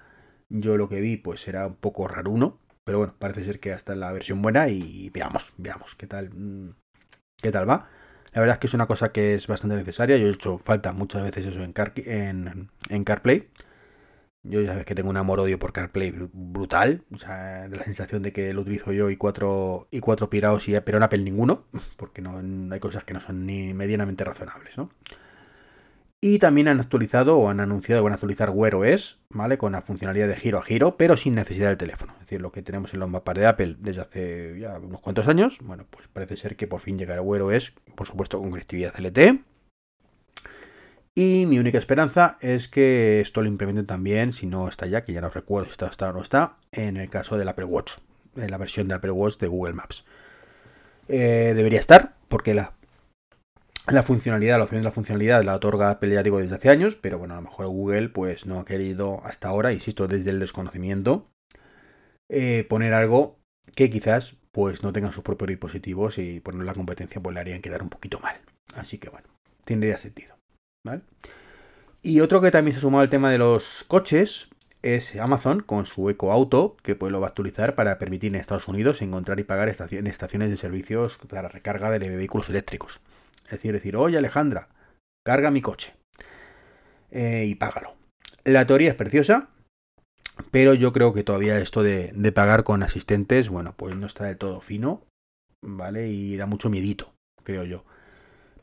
Yo 0.48 0.76
lo 0.76 0.88
que 0.88 1.00
vi 1.00 1.16
pues 1.16 1.46
era 1.46 1.68
un 1.68 1.76
poco 1.76 2.08
raruno, 2.08 2.58
pero 2.82 2.98
bueno, 2.98 3.14
parece 3.18 3.44
ser 3.44 3.60
que 3.60 3.72
hasta 3.72 3.94
la 3.94 4.12
versión 4.12 4.42
buena 4.42 4.68
y 4.68 5.10
veamos, 5.10 5.52
veamos 5.58 5.94
qué 5.94 6.06
tal 6.08 6.30
mm, 6.30 6.74
qué 7.40 7.50
tal 7.52 7.68
va. 7.68 7.88
La 8.32 8.40
verdad 8.40 8.56
es 8.56 8.60
que 8.60 8.66
es 8.66 8.74
una 8.74 8.86
cosa 8.86 9.12
que 9.12 9.34
es 9.34 9.46
bastante 9.46 9.76
necesaria. 9.76 10.18
Yo 10.18 10.26
he 10.26 10.30
hecho 10.30 10.58
falta 10.58 10.92
muchas 10.92 11.22
veces 11.22 11.46
eso 11.46 11.62
en, 11.62 11.72
CarPlay. 13.04 13.48
Yo 14.42 14.60
ya 14.60 14.68
sabes 14.68 14.84
que 14.84 14.94
tengo 14.94 15.08
un 15.08 15.16
amor-odio 15.16 15.58
por 15.58 15.72
CarPlay 15.72 16.12
brutal. 16.32 17.02
O 17.12 17.16
sea, 17.16 17.66
la 17.66 17.82
sensación 17.84 18.22
de 18.22 18.34
que 18.34 18.52
lo 18.52 18.60
utilizo 18.60 18.92
yo 18.92 19.08
y 19.08 19.16
cuatro, 19.16 19.88
y 19.90 20.00
cuatro 20.00 20.28
pirados, 20.28 20.68
y, 20.68 20.78
pero 20.80 20.98
en 20.98 21.04
Apple 21.04 21.22
ninguno. 21.22 21.64
Porque 21.96 22.20
no, 22.20 22.38
hay 22.72 22.80
cosas 22.80 23.04
que 23.04 23.14
no 23.14 23.20
son 23.20 23.46
ni 23.46 23.72
medianamente 23.72 24.22
razonables, 24.22 24.76
¿no? 24.76 24.90
Y 26.20 26.38
también 26.38 26.68
han 26.68 26.80
actualizado 26.80 27.38
o 27.38 27.48
han 27.48 27.60
anunciado 27.60 28.00
que 28.00 28.04
van 28.04 28.12
a 28.12 28.16
actualizar 28.16 28.50
Wear 28.50 28.74
OS, 28.74 29.18
¿vale? 29.30 29.56
Con 29.56 29.72
la 29.72 29.82
funcionalidad 29.82 30.28
de 30.28 30.36
giro 30.36 30.58
a 30.58 30.62
giro, 30.62 30.98
pero 30.98 31.16
sin 31.16 31.34
necesidad 31.34 31.68
del 31.68 31.78
teléfono. 31.78 32.15
Es 32.26 32.30
decir, 32.30 32.40
lo 32.40 32.50
que 32.50 32.62
tenemos 32.62 32.92
en 32.92 32.98
los 32.98 33.08
mapas 33.08 33.36
de 33.36 33.46
Apple 33.46 33.76
desde 33.78 34.00
hace 34.00 34.58
ya 34.58 34.76
unos 34.78 35.00
cuantos 35.00 35.28
años. 35.28 35.58
Bueno, 35.62 35.86
pues 35.88 36.08
parece 36.08 36.36
ser 36.36 36.56
que 36.56 36.66
por 36.66 36.80
fin 36.80 36.98
llegará 36.98 37.22
OS, 37.22 37.72
por 37.94 38.04
supuesto 38.04 38.40
con 38.40 38.50
conectividad 38.50 38.98
LTE 38.98 39.44
y 41.18 41.46
mi 41.46 41.58
única 41.58 41.78
esperanza 41.78 42.36
es 42.42 42.68
que 42.68 43.22
esto 43.22 43.40
lo 43.40 43.48
implementen 43.48 43.86
también, 43.86 44.34
si 44.34 44.46
no 44.46 44.68
está 44.68 44.86
ya, 44.86 45.02
que 45.02 45.14
ya 45.14 45.22
no 45.22 45.30
recuerdo 45.30 45.70
si 45.70 45.82
está, 45.82 46.10
o 46.10 46.12
no 46.12 46.20
está, 46.20 46.58
en 46.72 46.98
el 46.98 47.08
caso 47.08 47.38
del 47.38 47.48
Apple 47.48 47.64
Watch, 47.64 47.94
en 48.36 48.50
la 48.50 48.58
versión 48.58 48.86
de 48.86 48.96
Apple 48.96 49.12
Watch 49.12 49.38
de 49.38 49.46
Google 49.46 49.72
Maps. 49.72 50.04
Eh, 51.08 51.54
debería 51.56 51.78
estar, 51.78 52.16
porque 52.28 52.52
la, 52.52 52.74
la 53.88 54.02
funcionalidad, 54.02 54.58
la 54.58 54.64
opción 54.64 54.82
de 54.82 54.84
la 54.84 54.90
funcionalidad 54.90 55.42
la 55.42 55.54
otorga 55.54 55.88
Apple 55.88 56.10
ya 56.10 56.22
digo 56.22 56.38
desde 56.38 56.56
hace 56.56 56.68
años, 56.68 56.98
pero 57.00 57.18
bueno, 57.18 57.32
a 57.32 57.38
lo 57.38 57.44
mejor 57.44 57.68
Google 57.68 58.10
pues 58.10 58.44
no 58.44 58.60
ha 58.60 58.64
querido 58.66 59.22
hasta 59.24 59.48
ahora, 59.48 59.72
insisto, 59.72 60.08
desde 60.08 60.28
el 60.28 60.38
desconocimiento, 60.38 61.30
eh, 62.28 62.66
poner 62.68 62.94
algo 62.94 63.38
que 63.74 63.90
quizás 63.90 64.36
pues 64.52 64.82
no 64.82 64.92
tengan 64.92 65.12
sus 65.12 65.22
propios 65.22 65.48
dispositivos 65.48 66.18
y 66.18 66.40
poner 66.40 66.64
la 66.64 66.74
competencia 66.74 67.20
pues 67.20 67.34
le 67.34 67.40
harían 67.40 67.60
quedar 67.60 67.82
un 67.82 67.90
poquito 67.90 68.18
mal. 68.20 68.36
Así 68.74 68.98
que 68.98 69.10
bueno, 69.10 69.28
tendría 69.64 69.98
sentido. 69.98 70.36
Y 72.02 72.20
otro 72.20 72.40
que 72.40 72.50
también 72.50 72.72
se 72.72 72.78
ha 72.78 72.80
sumado 72.80 73.02
al 73.02 73.10
tema 73.10 73.30
de 73.30 73.38
los 73.38 73.84
coches 73.88 74.48
es 74.82 75.16
Amazon 75.16 75.60
con 75.60 75.86
su 75.86 76.08
Eco 76.08 76.30
Auto, 76.30 76.76
que 76.82 76.94
pues 76.94 77.10
lo 77.10 77.20
va 77.20 77.26
a 77.26 77.30
actualizar 77.30 77.74
para 77.74 77.98
permitir 77.98 78.32
en 78.32 78.40
Estados 78.40 78.68
Unidos 78.68 79.02
encontrar 79.02 79.40
y 79.40 79.44
pagar 79.44 79.68
estaciones 79.68 80.50
de 80.50 80.56
servicios 80.56 81.18
para 81.28 81.48
recarga 81.48 81.90
de 81.90 81.98
vehículos 81.98 82.48
eléctricos. 82.48 83.00
Es 83.44 83.50
decir, 83.52 83.72
decir, 83.72 83.96
oye 83.96 84.16
Alejandra, 84.16 84.68
carga 85.24 85.50
mi 85.50 85.60
coche 85.60 85.94
eh, 87.10 87.44
y 87.46 87.56
págalo. 87.56 87.94
La 88.44 88.66
teoría 88.66 88.90
es 88.90 88.94
preciosa, 88.94 89.50
pero 90.50 90.74
yo 90.74 90.92
creo 90.92 91.12
que 91.12 91.24
todavía 91.24 91.58
esto 91.58 91.82
de, 91.82 92.12
de, 92.14 92.32
pagar 92.32 92.64
con 92.64 92.82
asistentes, 92.82 93.48
bueno, 93.48 93.74
pues 93.76 93.96
no 93.96 94.06
está 94.06 94.24
del 94.24 94.36
todo 94.36 94.60
fino, 94.60 95.02
¿vale? 95.62 96.08
Y 96.08 96.36
da 96.36 96.46
mucho 96.46 96.70
miedito, 96.70 97.14
creo 97.42 97.64
yo. 97.64 97.84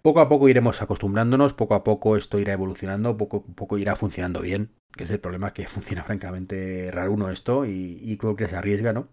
Poco 0.04 0.20
a 0.20 0.28
poco 0.28 0.50
iremos 0.50 0.82
acostumbrándonos, 0.82 1.54
poco 1.54 1.76
a 1.76 1.86
poco 1.86 2.18
esto 2.18 2.38
irá 2.38 2.52
evolucionando, 2.52 3.16
poco 3.16 3.46
a 3.50 3.56
poco 3.56 3.78
irá 3.78 3.96
funcionando 3.96 4.42
bien, 4.42 4.70
que 4.92 5.06
es 5.06 5.10
el 5.10 5.22
problema 5.22 5.54
que 5.54 5.66
funciona 5.70 6.04
francamente 6.04 6.92
raro 6.92 7.14
uno 7.14 7.30
esto 7.30 7.66
y, 7.66 8.18
creo 8.20 8.36
que 8.36 8.48
se 8.48 8.58
arriesga, 8.58 8.92
¿no? 8.92 9.08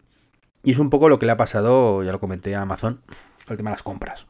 Y 0.64 0.72
es 0.72 0.80
un 0.80 0.90
poco 0.90 1.08
lo 1.08 1.20
que 1.20 1.26
le 1.26 1.32
ha 1.32 1.36
pasado, 1.36 2.02
ya 2.02 2.10
lo 2.10 2.18
comenté 2.18 2.56
a 2.56 2.62
Amazon, 2.62 3.02
el 3.48 3.56
tema 3.56 3.70
de 3.70 3.74
las 3.74 3.84
compras. 3.84 4.26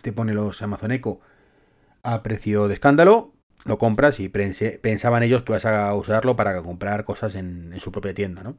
Te 0.00 0.12
pone 0.12 0.32
los 0.32 0.62
Amazon 0.62 0.90
Echo 0.90 1.20
a 2.02 2.22
precio 2.22 2.66
de 2.66 2.74
escándalo, 2.74 3.34
lo 3.64 3.78
compras 3.78 4.18
y 4.20 4.28
pensaban 4.28 5.22
ellos 5.22 5.42
que 5.42 5.52
vas 5.52 5.66
a 5.66 5.94
usarlo 5.94 6.36
para 6.36 6.60
comprar 6.62 7.04
cosas 7.04 7.34
en, 7.36 7.72
su 7.78 7.92
propia 7.92 8.14
tienda, 8.14 8.42
¿no? 8.42 8.56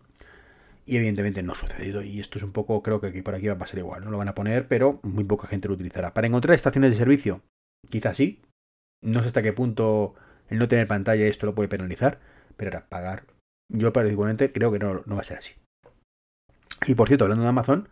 Y 0.85 0.97
evidentemente 0.97 1.43
no 1.43 1.53
ha 1.53 1.55
sucedido. 1.55 2.01
Y 2.01 2.19
esto 2.19 2.38
es 2.38 2.43
un 2.43 2.51
poco, 2.51 2.81
creo 2.83 3.00
que 3.00 3.07
aquí 3.07 3.21
por 3.21 3.35
aquí 3.35 3.47
va 3.47 3.53
a 3.53 3.57
pasar 3.57 3.79
igual. 3.79 4.03
No 4.03 4.12
lo 4.12 4.17
van 4.17 4.27
a 4.27 4.35
poner, 4.35 4.67
pero 4.67 5.00
muy 5.03 5.23
poca 5.23 5.47
gente 5.47 5.67
lo 5.67 5.75
utilizará. 5.75 6.13
Para 6.13 6.27
encontrar 6.27 6.55
estaciones 6.55 6.91
de 6.91 6.97
servicio, 6.97 7.41
quizás 7.89 8.17
sí. 8.17 8.41
No 9.01 9.21
sé 9.21 9.27
hasta 9.27 9.41
qué 9.41 9.53
punto 9.53 10.15
el 10.50 10.59
no 10.59 10.67
tener 10.67 10.88
pantalla 10.88 11.25
esto 11.25 11.45
lo 11.45 11.55
puede 11.55 11.69
penalizar. 11.69 12.19
Pero 12.57 12.71
ahora, 12.71 12.88
pagar. 12.89 13.23
Yo 13.69 13.93
particularmente 13.93 14.51
creo 14.51 14.71
que 14.71 14.79
no, 14.79 15.03
va 15.07 15.21
a 15.21 15.23
ser 15.23 15.38
así. 15.38 15.53
Y 16.85 16.95
por 16.95 17.07
cierto, 17.07 17.25
hablando 17.25 17.43
de 17.43 17.50
Amazon, 17.50 17.89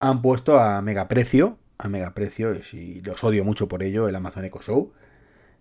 han 0.00 0.22
puesto 0.22 0.58
a 0.58 0.80
mega 0.82 1.08
precio. 1.08 1.58
A 1.78 1.88
mega 1.88 2.12
precio, 2.12 2.54
y 2.72 3.00
los 3.00 3.24
odio 3.24 3.42
mucho 3.44 3.68
por 3.68 3.82
ello, 3.82 4.08
el 4.08 4.14
Amazon 4.14 4.44
Echo 4.44 4.60
Show. 4.60 4.92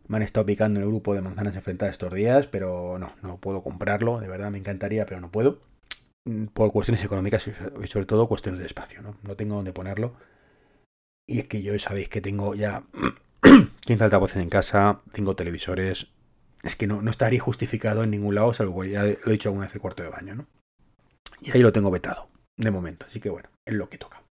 Me 0.10 0.18
han 0.18 0.24
estado 0.24 0.46
picando 0.46 0.80
en 0.80 0.84
el 0.84 0.90
grupo 0.90 1.14
de 1.14 1.22
manzanas 1.22 1.56
enfrentadas 1.56 1.94
estos 1.94 2.14
días, 2.14 2.48
pero 2.48 2.98
no, 3.00 3.14
no 3.22 3.38
puedo 3.38 3.62
comprarlo. 3.64 4.20
De 4.20 4.28
verdad 4.28 4.50
me 4.50 4.58
encantaría, 4.58 5.06
pero 5.06 5.22
no 5.22 5.32
puedo. 5.32 5.60
Mm, 6.26 6.46
por 6.48 6.72
cuestiones 6.72 7.04
económicas 7.04 7.48
y 7.48 7.88
sobre 7.88 8.06
todo 8.06 8.28
cuestiones 8.28 8.60
de 8.60 8.66
espacio, 8.66 9.02
¿no? 9.02 9.16
No 9.24 9.36
tengo 9.36 9.56
dónde 9.56 9.72
ponerlo. 9.72 10.14
Y 11.28 11.40
es 11.40 11.48
que 11.48 11.62
yo 11.62 11.78
sabéis 11.78 12.10
que 12.10 12.22
tengo 12.22 12.56
ya 12.56 12.84
15 13.86 14.04
altavoces 14.04 14.38
en 14.38 14.50
casa, 14.50 15.02
5 15.14 15.36
televisores. 15.36 16.08
Es 16.64 16.76
que 16.76 16.88
no, 16.88 17.04
no 17.04 17.12
estaría 17.12 17.40
justificado 17.40 18.04
en 18.04 18.10
ningún 18.10 18.34
lado, 18.36 18.54
salvo 18.54 18.82
que 18.82 18.90
ya 18.90 19.04
lo 19.04 19.10
he 19.10 19.32
dicho 19.32 19.50
alguna 19.50 19.68
vez 19.68 19.76
el 19.76 19.82
cuarto 19.82 20.04
de 20.04 20.10
baño, 20.10 20.36
¿no? 20.36 20.48
Y 21.40 21.52
ahí 21.52 21.62
lo 21.62 21.72
tengo 21.72 21.92
vetado, 21.92 22.30
de 22.58 22.72
momento. 22.72 23.06
Así 23.08 23.20
que 23.20 23.30
bueno, 23.30 23.50
es 23.66 23.76
lo 23.76 23.90
que 23.90 24.00
toca. 24.00 24.24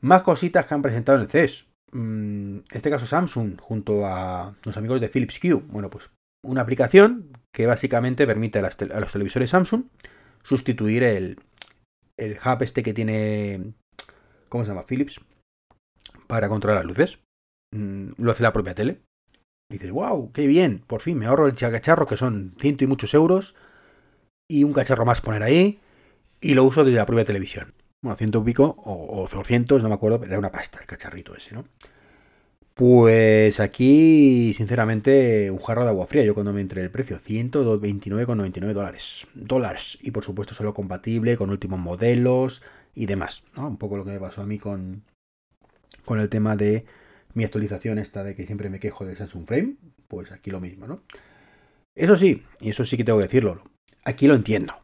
Más 0.00 0.22
cositas 0.22 0.66
que 0.66 0.74
han 0.74 0.82
presentado 0.82 1.18
en 1.18 1.24
el 1.24 1.30
CES. 1.30 1.66
Mm, 1.94 2.56
en 2.56 2.64
este 2.70 2.90
caso 2.90 3.06
Samsung, 3.06 3.60
junto 3.60 4.06
a 4.06 4.54
los 4.64 4.76
amigos 4.76 5.00
de 5.00 5.08
Philips 5.08 5.38
Q. 5.38 5.62
Bueno, 5.68 5.90
pues 5.90 6.10
una 6.44 6.62
aplicación 6.62 7.36
que 7.54 7.66
básicamente 7.66 8.26
permite 8.26 8.58
a, 8.58 8.62
los 8.62 9.12
televisores 9.12 9.50
Samsung 9.50 9.84
sustituir 10.42 11.04
el, 11.04 11.38
el 12.18 12.38
hub 12.44 12.62
este 12.62 12.82
que 12.82 12.94
tiene, 12.94 13.74
¿cómo 14.48 14.64
se 14.64 14.70
llama? 14.70 14.86
Philips, 14.86 15.20
para 16.26 16.48
controlar 16.48 16.80
las 16.80 16.86
luces. 16.86 17.18
Mm, 17.74 18.12
lo 18.16 18.32
hace 18.32 18.42
la 18.42 18.52
propia 18.52 18.74
tele. 18.74 19.02
dices, 19.70 19.90
wow, 19.90 20.32
qué 20.32 20.46
bien, 20.46 20.80
por 20.86 21.00
fin 21.00 21.18
me 21.18 21.26
ahorro 21.26 21.46
el 21.46 21.54
cacharro 21.54 22.06
que 22.06 22.16
son 22.16 22.54
ciento 22.58 22.84
y 22.84 22.86
muchos 22.86 23.14
euros 23.14 23.54
y 24.50 24.64
un 24.64 24.72
cacharro 24.72 25.06
más 25.06 25.20
poner 25.20 25.42
ahí 25.42 25.80
y 26.40 26.54
lo 26.54 26.64
uso 26.64 26.84
desde 26.84 26.98
la 26.98 27.06
propia 27.06 27.24
televisión. 27.24 27.72
Bueno, 28.02 28.16
ciento 28.16 28.40
y 28.40 28.44
pico 28.44 28.74
o, 28.84 29.22
o 29.22 29.28
200, 29.28 29.82
no 29.82 29.88
me 29.88 29.94
acuerdo, 29.94 30.20
pero 30.20 30.32
era 30.32 30.38
una 30.38 30.50
pasta 30.50 30.80
el 30.80 30.86
cacharrito 30.86 31.34
ese, 31.36 31.54
¿no? 31.54 31.64
Pues 32.74 33.60
aquí, 33.60 34.54
sinceramente, 34.54 35.50
un 35.50 35.58
jarro 35.58 35.82
de 35.84 35.90
agua 35.90 36.06
fría. 36.06 36.24
Yo 36.24 36.34
cuando 36.34 36.52
me 36.52 36.62
entré 36.62 36.82
el 36.82 36.90
precio, 36.90 37.18
129,99 37.18 38.72
dólares. 38.72 39.26
Dólares. 39.34 39.98
Y 40.00 40.10
por 40.10 40.24
supuesto, 40.24 40.54
solo 40.54 40.72
compatible 40.72 41.36
con 41.36 41.50
últimos 41.50 41.78
modelos 41.78 42.62
y 42.94 43.06
demás. 43.06 43.44
¿no? 43.56 43.68
Un 43.68 43.76
poco 43.76 43.98
lo 43.98 44.04
que 44.04 44.12
me 44.12 44.18
pasó 44.18 44.40
a 44.42 44.46
mí 44.46 44.58
con, 44.58 45.04
con 46.04 46.18
el 46.18 46.30
tema 46.30 46.56
de 46.56 46.86
mi 47.34 47.44
actualización 47.44 47.98
esta 47.98 48.24
de 48.24 48.34
que 48.34 48.46
siempre 48.46 48.70
me 48.70 48.80
quejo 48.80 49.04
de 49.04 49.16
Samsung 49.16 49.46
Frame. 49.46 49.74
Pues 50.08 50.32
aquí 50.32 50.50
lo 50.50 50.60
mismo, 50.60 50.86
¿no? 50.86 51.02
Eso 51.94 52.16
sí, 52.16 52.42
y 52.60 52.70
eso 52.70 52.86
sí 52.86 52.96
que 52.96 53.04
tengo 53.04 53.18
que 53.18 53.26
decirlo. 53.26 53.62
Aquí 54.04 54.26
lo 54.26 54.34
entiendo. 54.34 54.74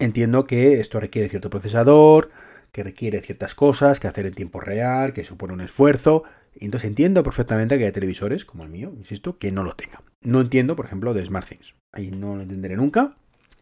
Entiendo 0.00 0.44
que 0.44 0.80
esto 0.80 0.98
requiere 0.98 1.28
cierto 1.28 1.50
procesador, 1.50 2.30
que 2.72 2.82
requiere 2.82 3.20
ciertas 3.20 3.54
cosas, 3.54 4.00
que 4.00 4.08
hacer 4.08 4.26
en 4.26 4.34
tiempo 4.34 4.60
real, 4.60 5.12
que 5.12 5.24
supone 5.24 5.52
un 5.52 5.60
esfuerzo. 5.60 6.24
Y 6.54 6.64
entonces 6.64 6.88
entiendo 6.88 7.22
perfectamente 7.22 7.78
que 7.78 7.86
hay 7.86 7.92
televisores, 7.92 8.44
como 8.44 8.64
el 8.64 8.70
mío, 8.70 8.92
insisto, 8.96 9.38
que 9.38 9.52
no 9.52 9.62
lo 9.62 9.74
tengan. 9.74 10.02
No 10.22 10.40
entiendo, 10.40 10.76
por 10.76 10.86
ejemplo, 10.86 11.14
de 11.14 11.24
SmartThings. 11.24 11.74
Ahí 11.92 12.10
no 12.10 12.36
lo 12.36 12.42
entenderé 12.42 12.76
nunca 12.76 13.16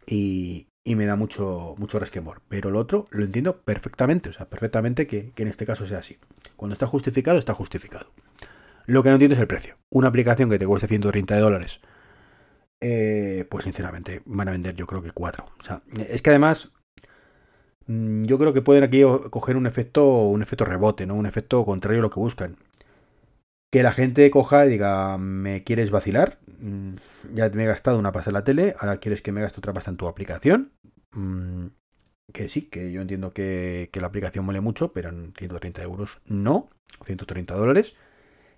y, 0.07 0.69
me 0.85 1.07
da 1.07 1.17
mucho, 1.17 1.75
mucho 1.79 1.99
resquemor. 1.99 2.43
Pero 2.49 2.71
lo 2.71 2.79
otro 2.79 3.07
lo 3.11 3.25
entiendo 3.25 3.61
perfectamente, 3.61 4.31
o 4.31 4.33
sea, 4.33 4.49
perfectamente 4.49 5.07
que, 5.07 5.33
en 5.37 5.49
este 5.49 5.67
caso 5.67 5.87
sea 5.87 5.99
así. 5.99 6.19
Cuando 6.57 6.73
está 6.73 6.87
justificado, 6.87 7.39
está 7.39 7.55
justificado. 7.55 8.13
Lo 8.87 9.03
que 9.03 9.09
no 9.09 9.17
entiendo 9.17 9.35
es 9.35 9.41
el 9.41 9.49
precio. 9.49 9.77
Una 9.91 10.09
aplicación 10.09 10.49
que 10.49 10.59
te 10.59 10.67
cueste 10.67 10.87
130 10.87 11.39
dólares, 11.39 11.81
eh, 12.81 13.47
pues 13.51 13.65
sinceramente 13.65 14.23
van 14.27 14.49
a 14.49 14.53
vender 14.53 14.75
yo 14.77 14.87
creo 14.87 15.03
que 15.03 15.11
4. 15.11 15.45
O 15.59 15.63
sea, 15.63 15.83
es 16.09 16.23
que 16.23 16.31
además 16.31 16.73
yo 17.89 18.39
creo 18.39 18.53
que 18.53 18.63
pueden 18.63 18.85
aquí 18.85 19.03
coger 19.31 19.57
un 19.57 19.67
efecto, 19.67 20.05
un 20.07 20.43
efecto 20.43 20.65
rebote, 20.65 21.07
¿no? 21.07 21.15
Un 21.15 21.27
efecto 21.27 21.65
contrario 21.65 22.01
a 22.01 22.03
lo 22.03 22.11
que 22.11 22.21
buscan 22.21 22.57
que 23.77 23.83
la 23.83 23.93
gente 23.93 24.31
coja 24.31 24.67
y 24.67 24.71
diga, 24.71 25.19
¿me 25.19 25.65
quieres 25.65 25.91
vacilar? 25.91 26.39
Mm, 26.61 26.95
ya 27.35 27.51
me 27.51 27.65
he 27.65 27.67
gastado 27.67 27.99
una 27.99 28.13
pasta 28.13 28.31
en 28.31 28.35
la 28.35 28.45
tele, 28.45 28.75
ahora 28.79 28.99
quieres 28.99 29.23
que 29.23 29.33
me 29.33 29.41
gaste 29.43 29.59
otra 29.59 29.73
pasta 29.73 29.91
en 29.91 29.97
tu 29.97 30.09
aplicación. 30.09 30.73
Mm, 31.13 31.67
que 32.33 32.49
sí, 32.49 32.63
que 32.63 32.91
yo 32.91 33.01
entiendo 33.01 33.33
que, 33.33 33.91
la 33.93 34.07
aplicación 34.07 34.47
vale 34.47 34.61
mucho, 34.61 34.93
pero 34.93 35.11
en 35.11 35.33
130 35.35 35.83
euros 35.83 36.21
no, 36.27 36.71
130 37.05 37.55
dólares. 37.55 37.97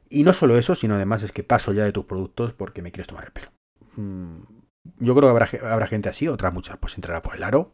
Y 0.08 0.22
no 0.22 0.32
solo 0.32 0.56
eso, 0.56 0.74
sino 0.74 0.94
además 0.94 1.22
es 1.22 1.32
que 1.32 1.42
paso 1.42 1.72
ya 1.72 1.84
de 1.84 1.92
tus 1.92 2.04
productos 2.04 2.52
porque 2.52 2.82
me 2.82 2.92
quieres 2.92 3.08
tomar 3.08 3.24
el 3.24 3.32
pelo. 3.32 3.48
Mm, 3.96 4.40
yo 5.00 5.14
creo 5.14 5.34
que 5.34 5.42
habrá, 5.42 5.72
habrá 5.72 5.86
gente 5.86 6.08
así, 6.08 6.28
otras 6.28 6.52
muchas 6.54 6.78
pues 6.78 6.94
entrará 6.94 7.22
por 7.22 7.36
el 7.36 7.42
aro. 7.42 7.72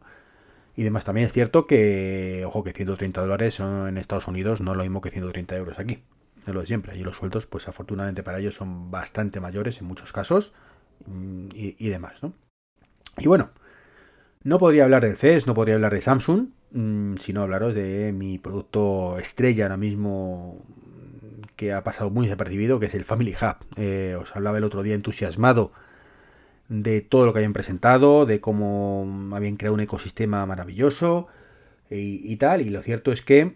Y 0.75 0.83
demás, 0.83 1.05
también 1.05 1.27
es 1.27 1.33
cierto 1.33 1.67
que, 1.67 2.43
ojo, 2.45 2.63
que 2.63 2.73
130 2.73 3.21
dólares 3.21 3.59
en 3.59 3.97
Estados 3.97 4.27
Unidos 4.27 4.61
no 4.61 4.71
es 4.71 4.77
lo 4.77 4.83
mismo 4.83 5.01
que 5.01 5.11
130 5.11 5.55
euros 5.55 5.79
aquí 5.79 6.03
de 6.45 6.53
lo 6.53 6.61
de 6.61 6.67
siempre. 6.67 6.97
Y 6.97 7.03
los 7.03 7.17
sueldos, 7.17 7.45
pues 7.45 7.67
afortunadamente 7.67 8.23
para 8.23 8.39
ellos 8.39 8.55
son 8.55 8.91
bastante 8.91 9.39
mayores 9.39 9.79
en 9.79 9.87
muchos 9.87 10.11
casos 10.11 10.53
mm, 11.05 11.47
y, 11.53 11.89
demás, 11.89 12.21
¿no? 12.21 12.33
Y 13.17 13.27
bueno, 13.27 13.51
no 14.43 14.59
podría 14.59 14.83
hablar 14.83 15.03
del 15.03 15.17
CES, 15.17 15.47
no 15.47 15.53
podría 15.53 15.75
hablar 15.75 15.93
de 15.93 16.01
Samsung, 16.01 16.49
mm, 16.71 17.15
sino 17.17 17.41
hablaros 17.41 17.73
de 17.73 18.11
mi 18.11 18.37
producto 18.37 19.17
estrella 19.17 19.65
ahora 19.65 19.77
mismo 19.77 20.61
que 21.55 21.71
ha 21.71 21.83
pasado 21.83 22.09
muy 22.09 22.25
desapercibido, 22.25 22.79
que 22.79 22.87
es 22.87 22.95
el 22.95 23.05
Family 23.05 23.33
Hub. 23.33 23.65
Eh, 23.77 24.17
os 24.19 24.35
hablaba 24.35 24.57
el 24.57 24.65
otro 24.65 24.83
día 24.83 24.93
entusiasmado 24.93 25.71
de 26.67 27.01
todo 27.01 27.25
lo 27.25 27.33
que 27.33 27.39
habían 27.39 27.53
presentado, 27.53 28.25
de 28.25 28.41
cómo 28.41 29.29
habían 29.33 29.57
creado 29.57 29.75
un 29.75 29.81
ecosistema 29.81 30.45
maravilloso 30.45 31.27
y, 31.89 32.35
tal. 32.37 32.61
Y 32.61 32.69
lo 32.69 32.81
cierto 32.81 33.11
es 33.11 33.21
que 33.21 33.55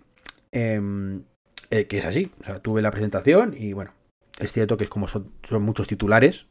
em, 0.51 1.23
eh, 1.71 1.85
que 1.87 1.99
es 1.99 2.05
así. 2.05 2.31
O 2.41 2.45
sea, 2.45 2.59
tuve 2.59 2.81
la 2.81 2.91
presentación 2.91 3.55
y 3.57 3.73
bueno, 3.73 3.93
es 4.39 4.51
cierto 4.51 4.77
que 4.77 4.85
es 4.85 4.89
como 4.89 5.07
son, 5.07 5.31
muchos 5.61 5.87
titulares 5.87 6.47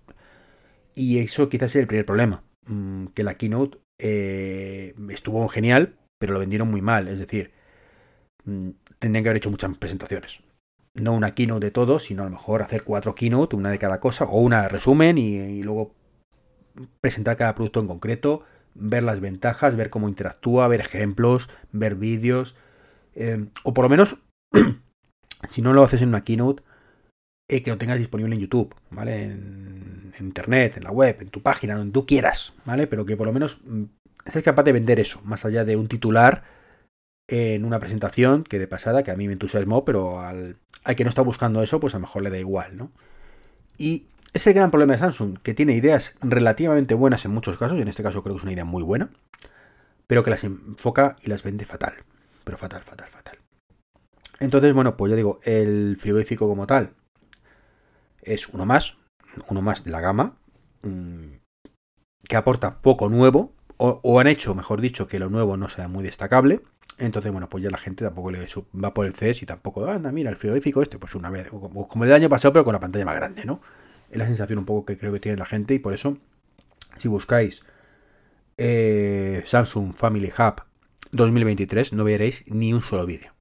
y 0.94 1.18
eso 1.18 1.48
quizás 1.48 1.70
es 1.70 1.76
el 1.76 1.86
primer 1.86 2.06
problema. 2.06 2.44
Mm, 2.66 3.06
que 3.08 3.24
la 3.24 3.34
keynote 3.34 3.78
eh, 3.98 4.94
estuvo 5.10 5.46
genial, 5.48 5.96
pero 6.18 6.34
lo 6.34 6.38
vendieron 6.38 6.68
muy 6.70 6.82
mal. 6.82 7.08
Es 7.08 7.18
decir, 7.18 7.52
mm, 8.44 8.70
tendrían 8.98 9.24
que 9.24 9.30
haber 9.30 9.38
hecho 9.38 9.50
muchas 9.50 9.76
presentaciones. 9.78 10.40
No 10.94 11.12
una 11.14 11.34
keynote 11.34 11.66
de 11.66 11.70
todo, 11.70 12.00
sino 12.00 12.22
a 12.22 12.26
lo 12.26 12.32
mejor 12.32 12.62
hacer 12.62 12.84
cuatro 12.84 13.14
keynote, 13.14 13.56
una 13.56 13.70
de 13.70 13.78
cada 13.78 14.00
cosa, 14.00 14.24
o 14.24 14.40
una 14.40 14.68
resumen 14.68 15.18
y, 15.18 15.62
luego 15.62 15.94
presentar 17.00 17.36
cada 17.36 17.54
producto 17.54 17.80
en 17.80 17.86
concreto, 17.86 18.42
ver 18.74 19.02
las 19.02 19.20
ventajas, 19.20 19.76
ver 19.76 19.90
cómo 19.90 20.08
interactúa, 20.08 20.68
ver 20.68 20.80
ejemplos, 20.80 21.48
ver 21.72 21.94
vídeos, 21.94 22.56
eh, 23.14 23.46
o 23.64 23.74
por 23.74 23.84
lo 23.84 23.88
menos 23.88 24.18
si 25.48 25.62
no 25.62 25.72
lo 25.72 25.82
haces 25.82 26.02
en 26.02 26.08
una 26.08 26.24
keynote, 26.24 26.62
eh, 27.48 27.62
que 27.62 27.70
lo 27.70 27.78
tengas 27.78 27.98
disponible 27.98 28.34
en 28.34 28.42
YouTube, 28.42 28.74
¿vale? 28.90 29.24
En, 29.24 30.12
internet, 30.20 30.76
en 30.76 30.82
la 30.82 30.90
web, 30.90 31.16
en 31.20 31.30
tu 31.30 31.42
página, 31.42 31.76
donde 31.76 31.92
tú 31.92 32.04
quieras, 32.04 32.52
¿vale? 32.64 32.88
Pero 32.88 33.06
que 33.06 33.16
por 33.16 33.28
lo 33.28 33.32
menos 33.32 33.60
mm, 33.64 33.84
seas 34.26 34.44
capaz 34.44 34.64
de 34.64 34.72
vender 34.72 34.98
eso, 34.98 35.20
más 35.22 35.44
allá 35.44 35.64
de 35.64 35.76
un 35.76 35.86
titular 35.86 36.42
en 37.28 37.64
una 37.64 37.78
presentación 37.78 38.42
que 38.42 38.58
de 38.58 38.66
pasada, 38.66 39.04
que 39.04 39.12
a 39.12 39.16
mí 39.16 39.28
me 39.28 39.34
entusiasmó, 39.34 39.84
pero 39.84 40.20
al, 40.20 40.56
al 40.82 40.96
que 40.96 41.04
no 41.04 41.10
está 41.10 41.22
buscando 41.22 41.62
eso, 41.62 41.78
pues 41.78 41.94
a 41.94 41.98
lo 41.98 42.02
mejor 42.02 42.22
le 42.22 42.30
da 42.30 42.38
igual, 42.38 42.76
¿no? 42.76 42.90
Y 43.78 44.06
ese 44.32 44.52
gran 44.52 44.70
problema 44.70 44.92
de 44.92 44.98
Samsung, 44.98 45.38
que 45.38 45.54
tiene 45.54 45.74
ideas 45.74 46.16
relativamente 46.20 46.94
buenas 46.94 47.24
en 47.24 47.32
muchos 47.32 47.56
casos, 47.58 47.78
y 47.78 47.82
en 47.82 47.88
este 47.88 48.02
caso 48.02 48.22
creo 48.22 48.34
que 48.34 48.38
es 48.38 48.44
una 48.44 48.52
idea 48.52 48.64
muy 48.64 48.82
buena, 48.82 49.10
pero 50.06 50.24
que 50.24 50.30
las 50.30 50.44
enfoca 50.44 51.16
y 51.22 51.28
las 51.28 51.42
vende 51.42 51.64
fatal. 51.64 51.94
Pero 52.44 52.58
fatal, 52.58 52.82
fatal, 52.82 53.08
fatal. 53.08 53.38
Entonces, 54.40 54.72
bueno, 54.72 54.96
pues 54.96 55.10
ya 55.10 55.16
digo, 55.16 55.40
el 55.42 55.96
frigorífico 55.98 56.48
como 56.48 56.66
tal 56.66 56.94
es 58.22 58.48
uno 58.48 58.66
más, 58.66 58.96
uno 59.50 59.62
más 59.62 59.84
de 59.84 59.90
la 59.90 60.00
gama, 60.00 60.36
mm, 60.82 61.38
que 62.28 62.36
aporta 62.36 62.80
poco 62.80 63.08
nuevo, 63.08 63.52
o, 63.80 64.18
han 64.18 64.26
hecho, 64.26 64.56
mejor 64.56 64.80
dicho, 64.80 65.06
que 65.06 65.20
lo 65.20 65.30
nuevo 65.30 65.56
no 65.56 65.68
sea 65.68 65.86
muy 65.86 66.02
destacable. 66.02 66.62
Entonces, 66.98 67.30
bueno, 67.30 67.48
pues 67.48 67.62
ya 67.62 67.70
la 67.70 67.78
gente 67.78 68.04
tampoco 68.04 68.32
le 68.32 68.44
va 68.74 68.92
por 68.92 69.06
el 69.06 69.14
CES 69.14 69.42
y 69.44 69.46
tampoco, 69.46 69.86
anda, 69.86 70.10
mira, 70.10 70.30
el 70.30 70.36
frigorífico 70.36 70.82
este, 70.82 70.98
pues 70.98 71.14
una 71.14 71.30
vez, 71.30 71.48
como 71.48 72.04
el 72.04 72.12
año 72.12 72.28
pasado, 72.28 72.52
pero 72.52 72.64
con 72.64 72.72
la 72.72 72.80
pantalla 72.80 73.04
más 73.04 73.14
grande, 73.14 73.44
¿no? 73.44 73.60
Es 74.10 74.16
la 74.16 74.26
sensación 74.26 74.58
un 74.58 74.64
poco 74.64 74.86
que 74.86 74.98
creo 74.98 75.12
que 75.12 75.20
tiene 75.20 75.36
la 75.36 75.46
gente 75.46 75.74
y 75.74 75.78
por 75.78 75.94
eso, 75.94 76.16
si 76.96 77.08
buscáis 77.08 77.64
eh, 78.56 79.42
Samsung 79.46 79.94
Family 79.94 80.32
Hub 80.36 80.62
2023, 81.12 81.92
no 81.92 82.04
veréis 82.04 82.44
ni 82.48 82.72
un 82.72 82.82
solo 82.82 83.06
vídeo. 83.06 83.34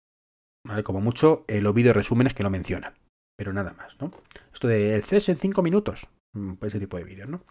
¿Vale? 0.65 0.83
Como 0.83 1.01
mucho, 1.01 1.45
eh, 1.47 1.61
los 1.61 1.73
vídeos 1.73 1.95
resúmenes 1.95 2.33
que 2.33 2.43
lo 2.43 2.49
mencionan. 2.49 2.93
Pero 3.37 3.53
nada 3.53 3.73
más, 3.73 3.99
¿no? 4.01 4.11
Esto 4.53 4.67
de 4.67 4.95
el 4.95 5.03
CES 5.03 5.29
en 5.29 5.37
5 5.37 5.61
minutos. 5.61 6.07
Mm, 6.33 6.53
pues 6.53 6.73
ese 6.73 6.79
tipo 6.79 6.97
de 6.97 7.03
vídeos, 7.03 7.29
¿no? 7.29 7.41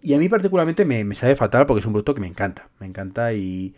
Y 0.00 0.14
a 0.14 0.18
mí 0.18 0.28
particularmente 0.28 0.84
me, 0.84 1.04
me, 1.04 1.14
sabe 1.14 1.36
fatal 1.36 1.66
porque 1.66 1.80
es 1.80 1.86
un 1.86 1.92
producto 1.92 2.14
que 2.14 2.20
me 2.20 2.26
encanta. 2.26 2.68
Me 2.80 2.86
encanta 2.86 3.32
y... 3.32 3.74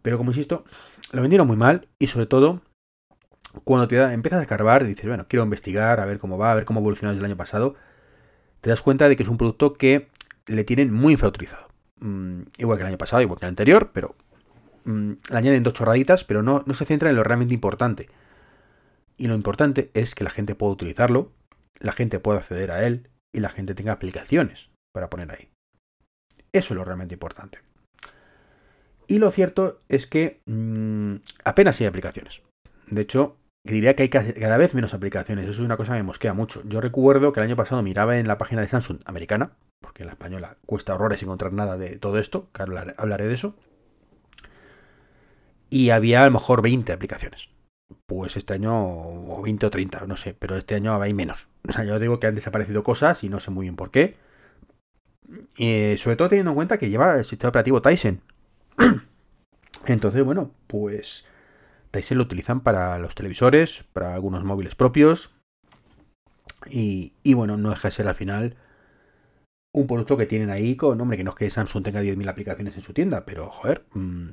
Pero 0.00 0.18
como 0.18 0.30
insisto, 0.30 0.64
lo 1.12 1.20
vendieron 1.20 1.46
muy 1.46 1.56
mal 1.56 1.88
y 1.98 2.06
sobre 2.06 2.26
todo 2.26 2.62
cuando 3.64 3.88
te 3.88 4.00
empiezas 4.00 4.40
a 4.40 4.42
escarbar 4.42 4.82
y 4.82 4.86
dices, 4.86 5.06
bueno, 5.06 5.26
quiero 5.28 5.44
investigar, 5.44 6.00
a 6.00 6.04
ver 6.04 6.18
cómo 6.18 6.38
va, 6.38 6.52
a 6.52 6.54
ver 6.54 6.64
cómo 6.64 6.80
evolucionó 6.80 7.12
desde 7.12 7.20
el 7.20 7.30
año 7.30 7.36
pasado, 7.36 7.74
te 8.60 8.70
das 8.70 8.82
cuenta 8.82 9.08
de 9.08 9.16
que 9.16 9.22
es 9.22 9.28
un 9.28 9.38
producto 9.38 9.74
que 9.74 10.08
le 10.46 10.64
tienen 10.64 10.92
muy 10.92 11.12
infrautilizado. 11.12 11.68
Mm, 12.00 12.42
igual 12.58 12.78
que 12.78 12.82
el 12.82 12.88
año 12.88 12.98
pasado, 12.98 13.22
igual 13.22 13.38
que 13.38 13.46
el 13.46 13.50
anterior, 13.50 13.90
pero 13.92 14.14
mm, 14.84 15.12
le 15.30 15.36
añaden 15.36 15.62
dos 15.62 15.74
chorraditas, 15.74 16.24
pero 16.24 16.42
no, 16.42 16.62
no 16.66 16.74
se 16.74 16.84
centra 16.84 17.10
en 17.10 17.16
lo 17.16 17.24
realmente 17.24 17.54
importante. 17.54 18.08
Y 19.16 19.28
lo 19.28 19.34
importante 19.34 19.90
es 19.94 20.14
que 20.14 20.24
la 20.24 20.30
gente 20.30 20.54
pueda 20.54 20.72
utilizarlo, 20.72 21.32
la 21.78 21.92
gente 21.92 22.20
pueda 22.20 22.40
acceder 22.40 22.70
a 22.70 22.86
él 22.86 23.08
y 23.32 23.40
la 23.40 23.48
gente 23.48 23.74
tenga 23.74 23.92
aplicaciones 23.92 24.70
para 24.92 25.08
poner 25.08 25.30
ahí. 25.32 25.50
Eso 26.52 26.74
es 26.74 26.78
lo 26.78 26.84
realmente 26.84 27.14
importante. 27.14 27.58
Y 29.08 29.18
lo 29.18 29.30
cierto 29.30 29.80
es 29.88 30.06
que 30.06 30.40
mm, 30.46 31.16
apenas 31.44 31.80
hay 31.80 31.86
aplicaciones. 31.86 32.42
De 32.88 33.02
hecho, 33.02 33.36
diría 33.72 33.94
que 33.94 34.04
hay 34.04 34.08
cada 34.08 34.56
vez 34.56 34.74
menos 34.74 34.94
aplicaciones. 34.94 35.44
Eso 35.44 35.60
es 35.60 35.66
una 35.66 35.76
cosa 35.76 35.92
que 35.92 35.98
me 35.98 36.04
mosquea 36.04 36.32
mucho. 36.32 36.62
Yo 36.64 36.80
recuerdo 36.80 37.32
que 37.32 37.40
el 37.40 37.46
año 37.46 37.56
pasado 37.56 37.82
miraba 37.82 38.18
en 38.18 38.28
la 38.28 38.38
página 38.38 38.60
de 38.60 38.68
Samsung 38.68 38.98
americana, 39.04 39.52
porque 39.80 40.02
en 40.02 40.06
la 40.06 40.12
española 40.12 40.56
cuesta 40.66 40.94
horrores 40.94 41.22
encontrar 41.22 41.52
nada 41.52 41.76
de 41.76 41.98
todo 41.98 42.18
esto, 42.18 42.48
que 42.52 42.62
hablaré 42.62 43.26
de 43.26 43.34
eso. 43.34 43.54
Y 45.68 45.90
había 45.90 46.22
a 46.22 46.26
lo 46.26 46.30
mejor 46.30 46.62
20 46.62 46.92
aplicaciones. 46.92 47.50
Pues 48.06 48.36
este 48.36 48.54
año, 48.54 48.72
o 48.74 49.42
20 49.42 49.66
o 49.66 49.70
30, 49.70 50.06
no 50.06 50.16
sé, 50.16 50.34
pero 50.34 50.56
este 50.56 50.74
año 50.74 51.00
hay 51.00 51.14
menos. 51.14 51.48
O 51.68 51.72
sea, 51.72 51.84
yo 51.84 51.98
digo 51.98 52.20
que 52.20 52.26
han 52.26 52.34
desaparecido 52.34 52.82
cosas 52.82 53.24
y 53.24 53.28
no 53.28 53.40
sé 53.40 53.50
muy 53.50 53.64
bien 53.64 53.76
por 53.76 53.90
qué. 53.90 54.16
Y 55.56 55.96
sobre 55.98 56.16
todo 56.16 56.28
teniendo 56.28 56.52
en 56.52 56.56
cuenta 56.56 56.78
que 56.78 56.88
lleva 56.88 57.16
el 57.16 57.24
sistema 57.24 57.48
operativo 57.48 57.82
Tyson. 57.82 58.20
Entonces, 59.86 60.24
bueno, 60.24 60.52
pues 60.66 61.26
Tyson 61.96 62.18
lo 62.18 62.24
utilizan 62.24 62.60
para 62.60 62.98
los 62.98 63.14
televisores, 63.14 63.84
para 63.92 64.14
algunos 64.14 64.44
móviles 64.44 64.74
propios. 64.74 65.34
Y, 66.68 67.14
y 67.22 67.34
bueno, 67.34 67.56
no 67.56 67.70
deja 67.70 67.88
de 67.88 67.92
ser 67.92 68.08
al 68.08 68.14
final 68.14 68.56
un 69.72 69.86
producto 69.86 70.16
que 70.16 70.26
tienen 70.26 70.50
ahí 70.50 70.76
con, 70.76 71.00
hombre, 71.00 71.16
que 71.16 71.24
no 71.24 71.30
es 71.30 71.36
que 71.36 71.50
Samsung 71.50 71.84
tenga 71.84 72.02
10.000 72.02 72.28
aplicaciones 72.28 72.76
en 72.76 72.82
su 72.82 72.92
tienda, 72.92 73.24
pero 73.24 73.50
joder, 73.50 73.84
mm, 73.92 74.28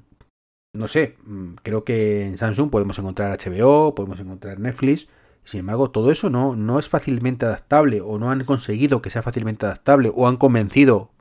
no 0.76 0.88
sé, 0.88 1.18
mm, 1.26 1.56
creo 1.62 1.84
que 1.84 2.26
en 2.26 2.38
Samsung 2.38 2.70
podemos 2.70 2.98
encontrar 2.98 3.32
HBO, 3.32 3.94
podemos 3.94 4.20
encontrar 4.20 4.60
Netflix, 4.60 5.08
sin 5.44 5.62
embargo, 5.62 5.92
todo 5.92 6.12
eso 6.12 6.30
no, 6.30 6.56
no 6.56 6.80
es 6.80 6.88
fácilmente 6.88 7.46
adaptable 7.46 8.02
o 8.02 8.18
no 8.18 8.32
han 8.32 8.46
conseguido 8.46 9.02
que 9.02 9.10
sea 9.10 9.22
fácilmente 9.22 9.66
adaptable 9.66 10.12
o 10.14 10.28
han 10.28 10.38
convencido 10.38 11.12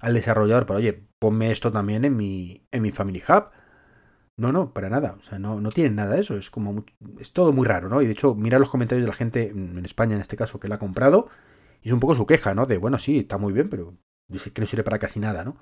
al 0.00 0.14
desarrollador 0.14 0.66
para, 0.66 0.78
oye, 0.78 1.04
ponme 1.20 1.52
esto 1.52 1.70
también 1.70 2.04
en 2.04 2.16
mi, 2.16 2.66
en 2.72 2.82
mi 2.82 2.90
Family 2.90 3.22
Hub. 3.28 3.50
No, 4.38 4.50
no, 4.50 4.72
para 4.72 4.88
nada. 4.88 5.16
O 5.20 5.22
sea, 5.22 5.38
no, 5.38 5.60
no 5.60 5.70
tienen 5.70 5.96
nada 5.96 6.14
de 6.14 6.20
eso. 6.20 6.36
Es 6.36 6.50
como. 6.50 6.84
Es 7.18 7.32
todo 7.32 7.52
muy 7.52 7.66
raro, 7.66 7.88
¿no? 7.88 8.02
Y 8.02 8.06
de 8.06 8.12
hecho, 8.12 8.34
mira 8.34 8.58
los 8.58 8.70
comentarios 8.70 9.04
de 9.04 9.10
la 9.10 9.16
gente, 9.16 9.50
en 9.50 9.84
España 9.84 10.14
en 10.14 10.20
este 10.22 10.36
caso, 10.36 10.60
que 10.60 10.68
la 10.68 10.76
ha 10.76 10.78
comprado. 10.78 11.28
Y 11.82 11.88
es 11.88 11.94
un 11.94 12.00
poco 12.00 12.14
su 12.14 12.26
queja, 12.26 12.54
¿no? 12.54 12.66
De, 12.66 12.78
bueno, 12.78 12.98
sí, 12.98 13.18
está 13.18 13.38
muy 13.38 13.52
bien, 13.52 13.68
pero 13.68 13.94
que 14.54 14.60
no 14.60 14.66
sirve 14.66 14.84
para 14.84 14.98
casi 14.98 15.20
nada, 15.20 15.44
¿no? 15.44 15.56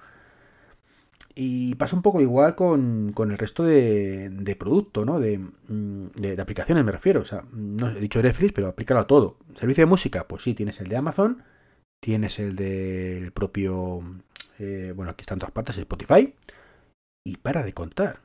Y 1.34 1.74
pasa 1.76 1.96
un 1.96 2.02
poco 2.02 2.20
igual 2.20 2.54
con, 2.54 3.12
con 3.12 3.30
el 3.30 3.38
resto 3.38 3.62
de, 3.64 4.30
de 4.30 4.56
producto, 4.56 5.04
¿no? 5.04 5.18
Mm, 5.18 6.06
de, 6.16 6.36
de, 6.36 6.42
aplicaciones 6.42 6.84
me 6.84 6.92
refiero. 6.92 7.20
O 7.20 7.24
sea, 7.24 7.44
no 7.52 7.88
he 7.90 8.00
dicho 8.00 8.22
Netflix, 8.22 8.52
pero 8.52 8.68
aplícalo 8.68 9.00
a 9.00 9.06
todo. 9.06 9.38
Servicio 9.54 9.82
de 9.82 9.90
música, 9.90 10.26
pues 10.26 10.42
sí, 10.42 10.54
tienes 10.54 10.80
el 10.80 10.88
de 10.88 10.96
Amazon, 10.96 11.42
tienes 12.00 12.38
el 12.38 12.56
del 12.56 13.32
propio, 13.32 14.02
eh, 14.58 14.92
bueno, 14.94 15.12
aquí 15.12 15.22
están 15.22 15.38
todas 15.38 15.52
partes, 15.52 15.78
Spotify, 15.78 16.34
y 17.24 17.36
para 17.36 17.62
de 17.62 17.74
contar. 17.74 18.20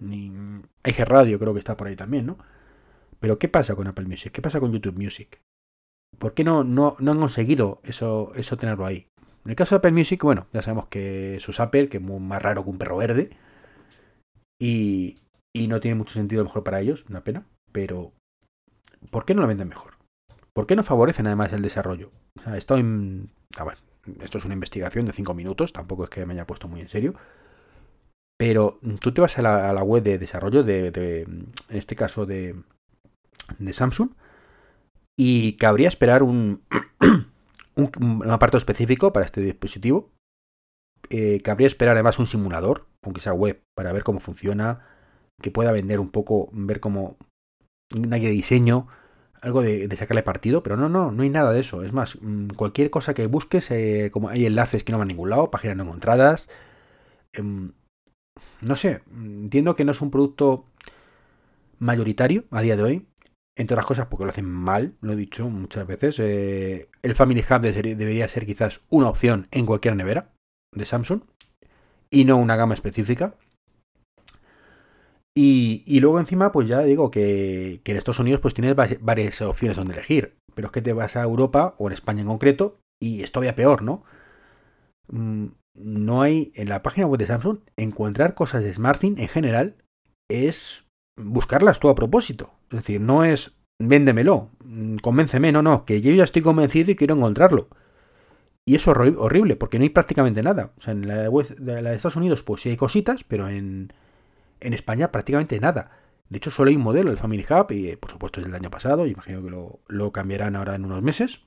Ni, 0.00 0.32
Eje 0.82 1.04
Radio 1.04 1.38
creo 1.38 1.52
que 1.52 1.58
está 1.58 1.76
por 1.76 1.86
ahí 1.86 1.96
también, 1.96 2.26
¿no? 2.26 2.38
Pero 3.20 3.38
¿qué 3.38 3.48
pasa 3.48 3.74
con 3.74 3.86
Apple 3.86 4.06
Music? 4.06 4.32
¿Qué 4.32 4.42
pasa 4.42 4.60
con 4.60 4.72
YouTube 4.72 4.98
Music? 4.98 5.40
¿Por 6.18 6.34
qué 6.34 6.42
no, 6.42 6.64
no, 6.64 6.96
no 6.98 7.12
han 7.12 7.18
conseguido 7.18 7.80
eso, 7.84 8.32
eso 8.34 8.56
tenerlo 8.56 8.86
ahí? 8.86 9.06
En 9.44 9.50
el 9.50 9.56
caso 9.56 9.74
de 9.74 9.78
Apple 9.78 9.92
Music, 9.92 10.22
bueno, 10.22 10.46
ya 10.52 10.62
sabemos 10.62 10.86
que 10.86 11.36
es 11.36 11.60
Apple, 11.60 11.88
que 11.88 11.98
es 11.98 12.02
más 12.02 12.42
raro 12.42 12.64
que 12.64 12.70
un 12.70 12.78
perro 12.78 12.96
verde. 12.96 13.30
Y, 14.60 15.18
y 15.54 15.68
no 15.68 15.80
tiene 15.80 15.94
mucho 15.94 16.14
sentido 16.14 16.44
mejor 16.44 16.62
para 16.62 16.80
ellos, 16.80 17.06
una 17.08 17.24
pena. 17.24 17.46
Pero, 17.72 18.12
¿por 19.10 19.24
qué 19.24 19.34
no 19.34 19.42
lo 19.42 19.48
venden 19.48 19.68
mejor? 19.68 19.94
¿Por 20.52 20.66
qué 20.66 20.76
no 20.76 20.82
favorecen 20.82 21.26
además 21.26 21.52
el 21.52 21.62
desarrollo? 21.62 22.10
O 22.38 22.42
sea, 22.42 22.56
esto, 22.56 22.76
en, 22.76 23.28
esto 24.20 24.38
es 24.38 24.44
una 24.44 24.54
investigación 24.54 25.06
de 25.06 25.12
5 25.12 25.32
minutos, 25.34 25.72
tampoco 25.72 26.04
es 26.04 26.10
que 26.10 26.26
me 26.26 26.34
haya 26.34 26.46
puesto 26.46 26.68
muy 26.68 26.80
en 26.80 26.88
serio. 26.88 27.14
Pero 28.40 28.80
tú 29.00 29.12
te 29.12 29.20
vas 29.20 29.38
a 29.38 29.42
la, 29.42 29.82
web 29.82 30.02
de 30.02 30.16
desarrollo 30.16 30.62
de, 30.62 30.86
en 31.26 31.52
este 31.68 31.94
caso 31.94 32.24
de, 32.24 32.54
Samsung, 33.70 34.12
y 35.14 35.58
cabría 35.58 35.88
esperar 35.88 36.22
un, 36.22 36.62
un, 37.76 38.30
apartado 38.30 38.56
específico 38.56 39.12
para 39.12 39.26
este 39.26 39.42
dispositivo. 39.42 40.08
Eh, 41.10 41.42
cabría 41.44 41.66
esperar 41.66 41.96
además 41.96 42.18
un 42.18 42.26
simulador, 42.26 42.86
aunque 43.02 43.20
sea 43.20 43.34
web, 43.34 43.60
para 43.76 43.92
ver 43.92 44.04
cómo 44.04 44.20
funciona, 44.20 44.86
que 45.42 45.50
pueda 45.50 45.70
vender 45.70 46.00
un 46.00 46.08
poco, 46.08 46.48
ver 46.52 46.80
cómo 46.80 47.18
una 47.94 48.16
guía 48.16 48.30
de 48.30 48.36
diseño, 48.36 48.86
algo 49.42 49.60
de, 49.60 49.86
sacarle 49.98 50.22
partido, 50.22 50.62
pero 50.62 50.78
no, 50.78 50.88
no, 50.88 51.12
no 51.12 51.24
hay 51.24 51.28
nada 51.28 51.52
de 51.52 51.60
eso. 51.60 51.84
Es 51.84 51.92
más, 51.92 52.16
mm, 52.22 52.54
cualquier 52.56 52.88
cosa 52.88 53.12
que 53.12 53.26
busques, 53.26 53.70
eh, 53.70 54.08
como 54.10 54.30
hay 54.30 54.46
enlaces 54.46 54.82
que 54.82 54.92
no 54.92 54.98
van 54.98 55.08
a 55.08 55.12
ningún 55.12 55.28
lado, 55.28 55.50
páginas 55.50 55.76
no 55.76 55.82
encontradas. 55.82 56.48
Em, 57.34 57.72
no 58.60 58.76
sé, 58.76 59.02
entiendo 59.12 59.76
que 59.76 59.84
no 59.84 59.92
es 59.92 60.00
un 60.00 60.10
producto 60.10 60.64
mayoritario 61.78 62.44
a 62.50 62.62
día 62.62 62.76
de 62.76 62.82
hoy, 62.82 63.06
entre 63.56 63.74
otras 63.74 63.86
cosas 63.86 64.06
porque 64.06 64.24
lo 64.24 64.30
hacen 64.30 64.48
mal, 64.48 64.94
lo 65.00 65.12
he 65.12 65.16
dicho 65.16 65.48
muchas 65.48 65.86
veces. 65.86 66.18
Eh, 66.18 66.88
el 67.02 67.14
Family 67.14 67.40
Hub 67.40 67.60
debería 67.60 68.28
ser 68.28 68.46
quizás 68.46 68.80
una 68.88 69.08
opción 69.08 69.48
en 69.50 69.66
cualquier 69.66 69.96
nevera 69.96 70.32
de 70.74 70.84
Samsung 70.84 71.22
y 72.10 72.24
no 72.24 72.36
una 72.36 72.56
gama 72.56 72.74
específica. 72.74 73.34
Y, 75.32 76.00
luego 76.00 76.20
encima, 76.20 76.52
pues 76.52 76.68
ya 76.68 76.80
digo 76.80 77.10
que, 77.10 77.80
en 77.84 77.96
Estados 77.96 78.18
Unidos 78.18 78.40
pues 78.40 78.52
tienes 78.52 78.74
varias 78.74 79.40
opciones 79.40 79.76
donde 79.76 79.94
elegir. 79.94 80.36
Pero 80.54 80.66
es 80.66 80.72
que 80.72 80.82
te 80.82 80.92
vas 80.92 81.16
a 81.16 81.22
Europa 81.22 81.74
o 81.78 81.86
en 81.86 81.92
España 81.94 82.20
en 82.20 82.26
concreto 82.26 82.78
y 83.00 83.22
es 83.22 83.32
todavía 83.32 83.54
peor, 83.54 83.82
¿no? 83.82 84.04
No 85.74 86.22
hay 86.22 86.52
en 86.54 86.68
la 86.68 86.82
página 86.82 87.06
web 87.06 87.18
de 87.18 87.26
Samsung 87.26 87.58
encontrar 87.76 88.34
cosas 88.34 88.62
de 88.62 88.72
SmartThing 88.72 89.18
en 89.18 89.28
general 89.28 89.76
es 90.28 90.86
buscarlas 91.16 91.80
tú 91.80 91.88
a 91.88 91.94
propósito. 91.94 92.52
Es 92.70 92.78
decir, 92.78 93.00
no 93.00 93.24
es 93.24 93.60
véndemelo, 93.80 94.50
mm, 94.64 94.96
convénceme, 94.96 95.52
no, 95.52 95.62
no, 95.62 95.84
que 95.84 96.00
yo 96.00 96.12
ya 96.12 96.24
estoy 96.24 96.42
convencido 96.42 96.90
y 96.90 96.96
quiero 96.96 97.14
encontrarlo. 97.14 97.68
Y 98.66 98.76
eso 98.76 98.92
es 98.92 99.16
horrible, 99.16 99.56
porque 99.56 99.78
no 99.78 99.84
hay 99.84 99.90
prácticamente 99.90 100.42
nada. 100.42 100.72
O 100.76 100.80
sea, 100.80 100.92
en 100.92 101.08
la, 101.08 101.28
web, 101.28 101.56
de, 101.56 101.82
la 101.82 101.94
Estados 101.94 102.16
Unidos, 102.16 102.42
pues 102.42 102.62
sí 102.62 102.68
hay 102.68 102.76
cositas, 102.76 103.24
pero 103.24 103.48
en, 103.48 103.92
en 104.60 104.74
España 104.74 105.10
prácticamente 105.10 105.58
nada. 105.60 105.90
De 106.28 106.36
hecho, 106.36 106.50
solo 106.50 106.70
hay 106.70 106.76
un 106.76 106.82
modelo, 106.82 107.10
el 107.10 107.18
Family 107.18 107.44
Hub, 107.48 107.72
y 107.72 107.96
por 107.96 108.10
supuesto 108.10 108.40
es 108.40 108.46
del 108.46 108.54
año 108.54 108.70
pasado, 108.70 109.06
imagino 109.06 109.42
que 109.42 109.50
lo, 109.50 109.80
lo 109.88 110.12
cambiarán 110.12 110.56
ahora 110.56 110.76
en 110.76 110.84
unos 110.84 111.02
meses. 111.02 111.42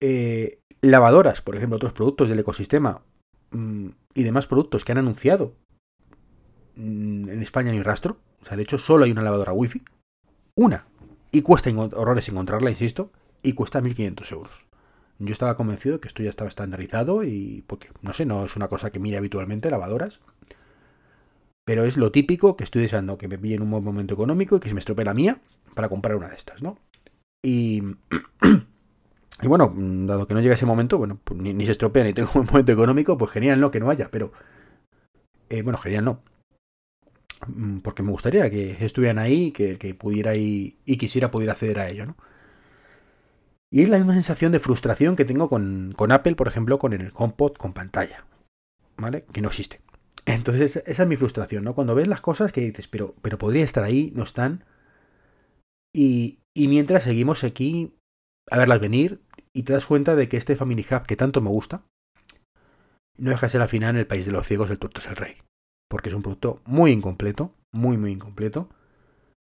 Eh, 0.00 0.60
lavadoras, 0.84 1.40
por 1.42 1.56
ejemplo, 1.56 1.76
otros 1.76 1.92
productos 1.92 2.28
del 2.28 2.38
ecosistema 2.38 3.02
mm, 3.50 3.88
y 4.14 4.22
demás 4.22 4.46
productos 4.46 4.84
que 4.84 4.92
han 4.92 4.98
anunciado 4.98 5.54
mm, 6.76 7.28
en 7.28 7.42
España 7.42 7.72
ni 7.72 7.82
rastro. 7.82 8.18
O 8.42 8.44
sea, 8.44 8.56
de 8.56 8.62
hecho, 8.62 8.78
solo 8.78 9.04
hay 9.04 9.10
una 9.10 9.22
lavadora 9.22 9.52
wifi. 9.52 9.82
Una. 10.54 10.86
Y 11.32 11.42
cuesta 11.42 11.70
horrores 11.70 12.28
encontrarla, 12.28 12.70
insisto. 12.70 13.10
Y 13.42 13.54
cuesta 13.54 13.80
1.500 13.80 14.32
euros. 14.32 14.66
Yo 15.18 15.32
estaba 15.32 15.56
convencido 15.56 16.00
que 16.00 16.08
esto 16.08 16.22
ya 16.22 16.30
estaba 16.30 16.48
estandarizado 16.48 17.24
y 17.24 17.64
porque, 17.66 17.88
no 18.02 18.12
sé, 18.12 18.26
no 18.26 18.44
es 18.44 18.56
una 18.56 18.68
cosa 18.68 18.90
que 18.90 18.98
mire 18.98 19.16
habitualmente 19.16 19.70
lavadoras. 19.70 20.20
Pero 21.64 21.84
es 21.84 21.96
lo 21.96 22.12
típico 22.12 22.56
que 22.56 22.64
estoy 22.64 22.82
deseando 22.82 23.16
que 23.16 23.28
me 23.28 23.38
pille 23.38 23.54
en 23.54 23.62
un 23.62 23.70
buen 23.70 23.84
momento 23.84 24.14
económico 24.14 24.56
y 24.56 24.60
que 24.60 24.68
se 24.68 24.74
me 24.74 24.80
estropee 24.80 25.04
la 25.04 25.14
mía 25.14 25.40
para 25.74 25.88
comprar 25.88 26.16
una 26.16 26.28
de 26.28 26.36
estas, 26.36 26.62
¿no? 26.62 26.78
Y, 27.42 27.82
y 29.42 29.46
bueno, 29.46 29.72
dado 29.76 30.26
que 30.26 30.34
no 30.34 30.40
llega 30.40 30.54
ese 30.54 30.66
momento, 30.66 30.98
bueno, 30.98 31.20
pues 31.22 31.40
ni, 31.40 31.64
se 31.66 31.72
estropea 31.72 32.04
ni 32.04 32.12
tengo 32.12 32.30
un 32.34 32.46
momento 32.46 32.72
económico, 32.72 33.18
pues 33.18 33.30
genial, 33.30 33.60
¿no? 33.60 33.70
Que 33.70 33.80
no 33.80 33.90
haya, 33.90 34.10
pero... 34.10 34.32
Eh, 35.50 35.62
bueno, 35.62 35.78
genial, 35.78 36.04
no. 36.04 36.22
Mm, 37.46 37.78
porque 37.80 38.02
me 38.02 38.10
gustaría 38.10 38.48
que 38.50 38.84
estuvieran 38.84 39.18
ahí, 39.18 39.50
que, 39.52 39.96
pudiera 39.98 40.34
y, 40.36 40.78
y 40.84 40.96
quisiera 40.96 41.30
poder 41.30 41.50
acceder 41.50 41.78
a 41.78 41.88
ello, 41.88 42.06
¿no? 42.06 42.16
Y 43.74 43.82
es 43.82 43.88
la 43.88 43.98
misma 43.98 44.14
sensación 44.14 44.52
de 44.52 44.60
frustración 44.60 45.16
que 45.16 45.24
tengo 45.24 45.48
con, 45.48 45.96
Apple, 46.12 46.36
por 46.36 46.46
ejemplo, 46.46 46.78
con 46.78 46.92
el 46.92 47.10
HomePod 47.12 47.54
con 47.54 47.72
pantalla. 47.72 48.24
¿Vale? 48.96 49.24
Que 49.32 49.40
no 49.40 49.48
existe. 49.48 49.80
Entonces, 50.26 50.80
esa 50.86 51.02
es 51.02 51.08
mi 51.08 51.16
frustración, 51.16 51.64
¿no? 51.64 51.74
Cuando 51.74 51.96
ves 51.96 52.06
las 52.06 52.20
cosas 52.20 52.52
que 52.52 52.60
dices, 52.60 52.86
pero, 52.86 53.14
pero 53.20 53.36
podría 53.36 53.64
estar 53.64 53.82
ahí, 53.82 54.12
no 54.14 54.22
están. 54.22 54.64
Y, 55.92 56.38
y 56.54 56.68
mientras 56.68 57.02
seguimos 57.02 57.42
aquí 57.42 57.96
a 58.48 58.58
verlas 58.58 58.78
venir 58.78 59.20
y 59.54 59.62
te 59.62 59.72
das 59.72 59.86
cuenta 59.86 60.16
de 60.16 60.28
que 60.28 60.36
este 60.36 60.56
Family 60.56 60.84
Hub 60.90 61.06
que 61.06 61.16
tanto 61.16 61.40
me 61.40 61.50
gusta, 61.50 61.84
no 63.16 63.30
deja 63.30 63.46
de 63.46 63.50
ser 63.50 63.62
al 63.62 63.68
final 63.68 63.90
en 63.90 64.00
el 64.00 64.06
país 64.06 64.26
de 64.26 64.32
los 64.32 64.46
ciegos 64.46 64.70
el 64.70 64.78
tuerto 64.78 65.00
es 65.00 65.06
el 65.06 65.16
rey. 65.16 65.36
Porque 65.88 66.08
es 66.08 66.14
un 66.14 66.22
producto 66.22 66.60
muy 66.64 66.90
incompleto, 66.90 67.54
muy, 67.72 67.96
muy 67.96 68.12
incompleto, 68.12 68.68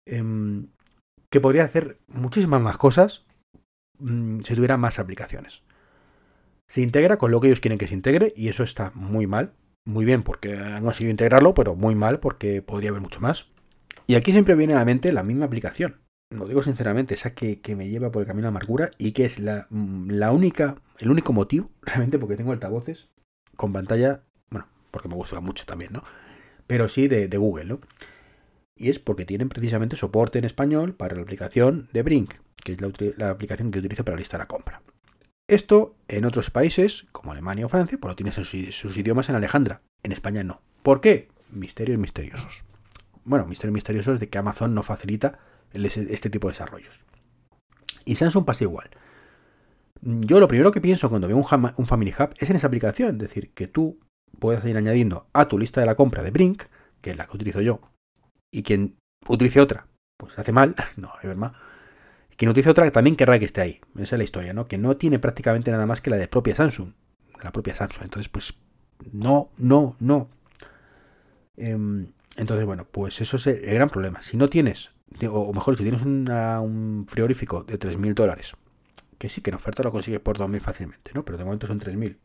em, 0.07 0.69
que 1.31 1.41
podría 1.41 1.65
hacer 1.65 1.99
muchísimas 2.07 2.63
más 2.63 2.79
cosas 2.79 3.27
Mm, 3.99 4.41
si 4.41 4.55
tuviera 4.55 4.77
más 4.77 4.99
aplicaciones. 4.99 5.63
Se 6.69 6.83
integra 6.83 7.17
con 7.19 7.31
lo 7.31 7.41
que 7.41 7.49
ellos 7.49 7.61
quieren 7.61 7.79
que 7.79 7.89
se 7.89 7.95
integre 7.95 8.33
y 8.37 8.49
eso 8.49 8.63
está 8.63 8.93
muy 8.95 9.27
mal. 9.27 9.53
Muy 9.87 10.05
bien 10.05 10.23
porque 10.23 10.57
han 10.57 10.85
conseguido 10.85 11.11
integrarlo, 11.11 11.55
pero 11.55 11.75
muy 11.75 11.95
mal 11.95 12.21
porque 12.21 12.63
podría 12.63 12.91
haber 12.91 13.03
mucho 13.03 13.21
más. 13.21 13.51
Y 14.07 14.15
aquí 14.15 14.33
siempre 14.33 14.55
viene 14.55 14.75
a 14.75 14.79
la 14.79 14.85
mente 14.85 15.13
la 15.13 15.23
misma 15.23 15.47
aplicación. 15.47 16.01
Lo 16.31 16.47
digo 16.47 16.63
sinceramente, 16.63 17.15
esa 17.15 17.35
que, 17.35 17.61
me 17.77 17.89
lleva 17.89 18.11
por 18.11 18.23
el 18.23 18.29
camino 18.29 18.47
de 18.47 18.49
amargura 18.49 18.91
y 18.99 19.13
que 19.13 19.25
es 19.25 19.39
la, 19.39 19.67
mm, 19.71 20.11
la 20.11 20.33
única, 20.33 20.77
el 20.99 21.11
único 21.11 21.33
motivo, 21.33 21.71
realmente 21.83 22.19
porque 22.19 22.37
tengo 22.37 22.53
altavoces 22.53 23.09
con 23.57 23.73
pantalla, 23.73 24.23
bueno, 24.51 24.69
porque 24.91 25.09
me 25.09 25.15
gusta 25.15 25.41
mucho 25.41 25.65
también, 25.65 25.93
¿no? 25.93 26.05
Pero 26.67 26.89
sí 26.89 27.09
de, 27.09 27.29
de 27.29 27.39
Google, 27.39 27.65
¿no? 27.65 27.81
Y 28.77 28.91
es 28.91 28.99
porque 28.99 29.25
tienen 29.25 29.49
precisamente 29.49 29.97
soporte 29.97 30.39
en 30.39 30.45
español 30.45 30.95
para 30.95 31.17
la 31.17 31.23
aplicación 31.23 31.89
de 31.93 32.03
Brink 32.03 32.35
que 32.65 32.73
es 32.73 33.17
la, 33.17 33.31
aplicación 33.31 33.71
que 33.71 33.79
utilizo 33.79 34.05
para 34.05 34.17
listar 34.17 34.41
la 34.41 34.47
compra. 34.47 34.83
Esto 35.49 35.97
en 36.09 36.25
otros 36.25 36.51
países, 36.51 37.07
como 37.13 37.33
Alemania 37.33 37.67
o 37.67 37.69
Francia, 37.69 37.97
pues 37.99 38.11
lo 38.11 38.17
tienen 38.17 38.33
sus, 38.33 38.51
sus 38.75 38.97
idiomas 38.99 39.29
en 39.29 39.37
Alejandra. 39.37 39.81
En 40.03 40.13
España 40.13 40.43
no. 40.43 40.61
¿Por 40.83 41.01
qué? 41.01 41.29
Misterios 41.51 41.99
misteriosos. 41.99 42.65
Bueno, 43.25 43.47
misterios 43.47 43.73
misteriosos 43.73 44.21
de 44.21 44.29
que 44.29 44.39
Amazon 44.39 44.75
no 44.75 44.83
facilita 44.83 45.39
este 45.73 46.31
tipo 46.31 46.49
de 46.49 46.53
desarrollos. 46.53 47.05
Y 48.05 48.17
Samsung 48.17 48.45
pasa 48.45 48.65
igual. 48.65 48.91
Yo 50.01 50.41
lo 50.41 50.49
primero 50.49 50.71
que 50.71 50.81
pienso 50.81 51.09
cuando 51.09 51.29
veo 51.29 51.37
un, 51.37 51.87
Family 51.87 52.15
Hub 52.19 52.35
es 52.39 52.49
en 52.51 52.57
esa 52.57 52.69
aplicación. 52.69 53.17
Es 53.17 53.19
decir, 53.19 53.53
que 53.53 53.67
tú 53.67 53.99
puedes 54.39 54.65
ir 54.65 54.77
añadiendo 54.77 55.27
a 55.33 55.49
tu 55.49 55.59
lista 55.59 55.81
de 55.81 55.87
la 55.87 55.97
compra 55.97 56.23
de 56.23 56.31
Brink, 56.31 56.65
que 57.01 57.11
es 57.11 57.17
la 57.17 57.27
que 57.27 57.37
utilizo 57.37 57.61
yo, 57.61 57.81
y 58.53 58.63
quien 58.63 58.97
utilice 59.27 59.61
otra, 59.61 59.89
pues 60.17 60.39
hace 60.39 60.53
mal. 60.53 60.75
No, 60.97 61.13
es 61.21 61.29
verdad 61.29 61.53
quien 62.39 62.51
utiliza 62.51 62.71
otra 62.71 62.91
también 62.93 63.17
querrá 63.17 63.39
que 63.39 63.45
esté 63.45 63.61
ahí. 63.61 63.81
Esa 63.97 64.15
es 64.15 64.19
la 64.19 64.25
historia, 64.25 64.55
¿no? 64.55 64.69
Que 64.69 64.79
no 64.79 64.97
tiene 64.97 65.19
prácticamente 65.19 65.73
nada 65.73 65.87
más 65.87 66.01
que 66.01 66.09
la 66.09 66.17
de 66.17 66.29
propia 66.29 66.55
Samsung. 66.55 66.93
La 67.43 67.51
propia 67.51 67.75
Samsung. 67.75 68.05
Entonces, 68.05 68.29
pues, 68.29 68.55
no, 69.13 69.51
no, 69.59 69.97
no. 69.99 70.31
Em, 71.57 72.13
entonces, 72.37 72.65
bueno, 72.65 72.87
pues 72.91 73.21
eso 73.21 73.39
es 73.39 73.49
el 73.49 73.75
gran 73.75 73.91
problema. 73.91 74.23
Si 74.23 74.37
no 74.37 74.49
tienes, 74.49 74.93
o 75.31 75.53
mejor, 75.53 75.77
si 75.77 75.83
tienes 75.83 76.03
un 76.03 77.07
frigorífico 77.09 77.65
de 77.65 77.79
3.000 77.79 78.15
dólares, 78.15 78.55
que 79.19 79.29
sí 79.29 79.41
que 79.41 79.51
en 79.51 79.57
oferta 79.57 79.83
lo 79.83 79.91
consigues 79.91 80.21
por 80.21 80.39
2.000 80.39 80.61
fácilmente, 80.61 81.11
¿no? 81.15 81.25
Pero 81.25 81.39
de 81.39 81.45
momento 81.45 81.67
son 81.67 81.81
3.000. 81.81 82.17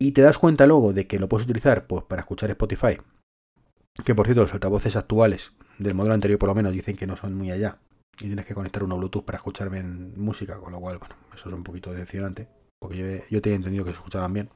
Y 0.00 0.12
te 0.12 0.22
das 0.22 0.38
cuenta 0.38 0.66
luego 0.66 0.92
de 0.92 1.06
que 1.06 1.18
lo 1.18 1.28
puedes 1.28 1.44
utilizar 1.44 1.86
pues, 1.86 2.04
para 2.04 2.20
escuchar 2.22 2.50
Spotify. 2.50 2.98
Que 4.04 4.14
por 4.14 4.26
cierto, 4.26 4.42
los 4.42 4.54
altavoces 4.54 4.96
actuales 4.96 5.52
del 5.78 5.94
modelo 5.94 6.14
anterior 6.14 6.38
por 6.38 6.48
lo 6.48 6.54
menos 6.54 6.72
dicen 6.72 6.96
que 6.96 7.06
no 7.06 7.16
son 7.16 7.34
muy 7.34 7.50
allá 7.50 7.78
y 8.20 8.26
tienes 8.26 8.46
que 8.46 8.54
conectar 8.54 8.82
uno 8.82 8.96
Bluetooth 8.96 9.24
para 9.24 9.36
escuchar 9.36 9.70
bien 9.70 10.12
música, 10.16 10.56
con 10.58 10.72
lo 10.72 10.80
cual, 10.80 10.98
bueno, 10.98 11.14
eso 11.34 11.48
es 11.48 11.54
un 11.54 11.64
poquito 11.64 11.92
decepcionante, 11.92 12.48
porque 12.78 12.96
yo, 12.96 13.06
yo 13.30 13.42
tenía 13.42 13.56
entendido 13.56 13.84
que 13.84 13.90
se 13.90 13.96
escuchaban 13.96 14.32
bien. 14.32 14.50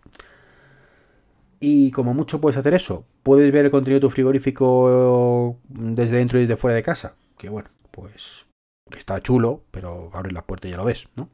Y 1.61 1.91
como 1.91 2.13
mucho 2.15 2.41
puedes 2.41 2.59
hacer 2.59 2.75
eso, 2.75 3.07
puedes 3.23 3.51
ver 3.51 3.65
el 3.65 3.71
contenido 3.71 3.97
de 3.97 4.07
tu 4.07 4.11
frigorífico 4.11 5.59
desde 5.69 6.17
dentro 6.17 6.39
y 6.39 6.43
desde 6.43 6.57
fuera 6.57 6.77
de 6.77 6.83
casa, 6.83 7.15
que 7.39 7.49
bueno, 7.49 7.71
pues 7.91 8.47
que 8.91 8.99
está 8.99 9.21
chulo, 9.21 9.63
pero 9.71 10.11
abres 10.13 10.33
la 10.33 10.47
puerta 10.47 10.69
y 10.69 10.73
ya 10.73 10.77
lo 10.77 10.85
ves, 10.85 11.09
¿no? 11.17 11.29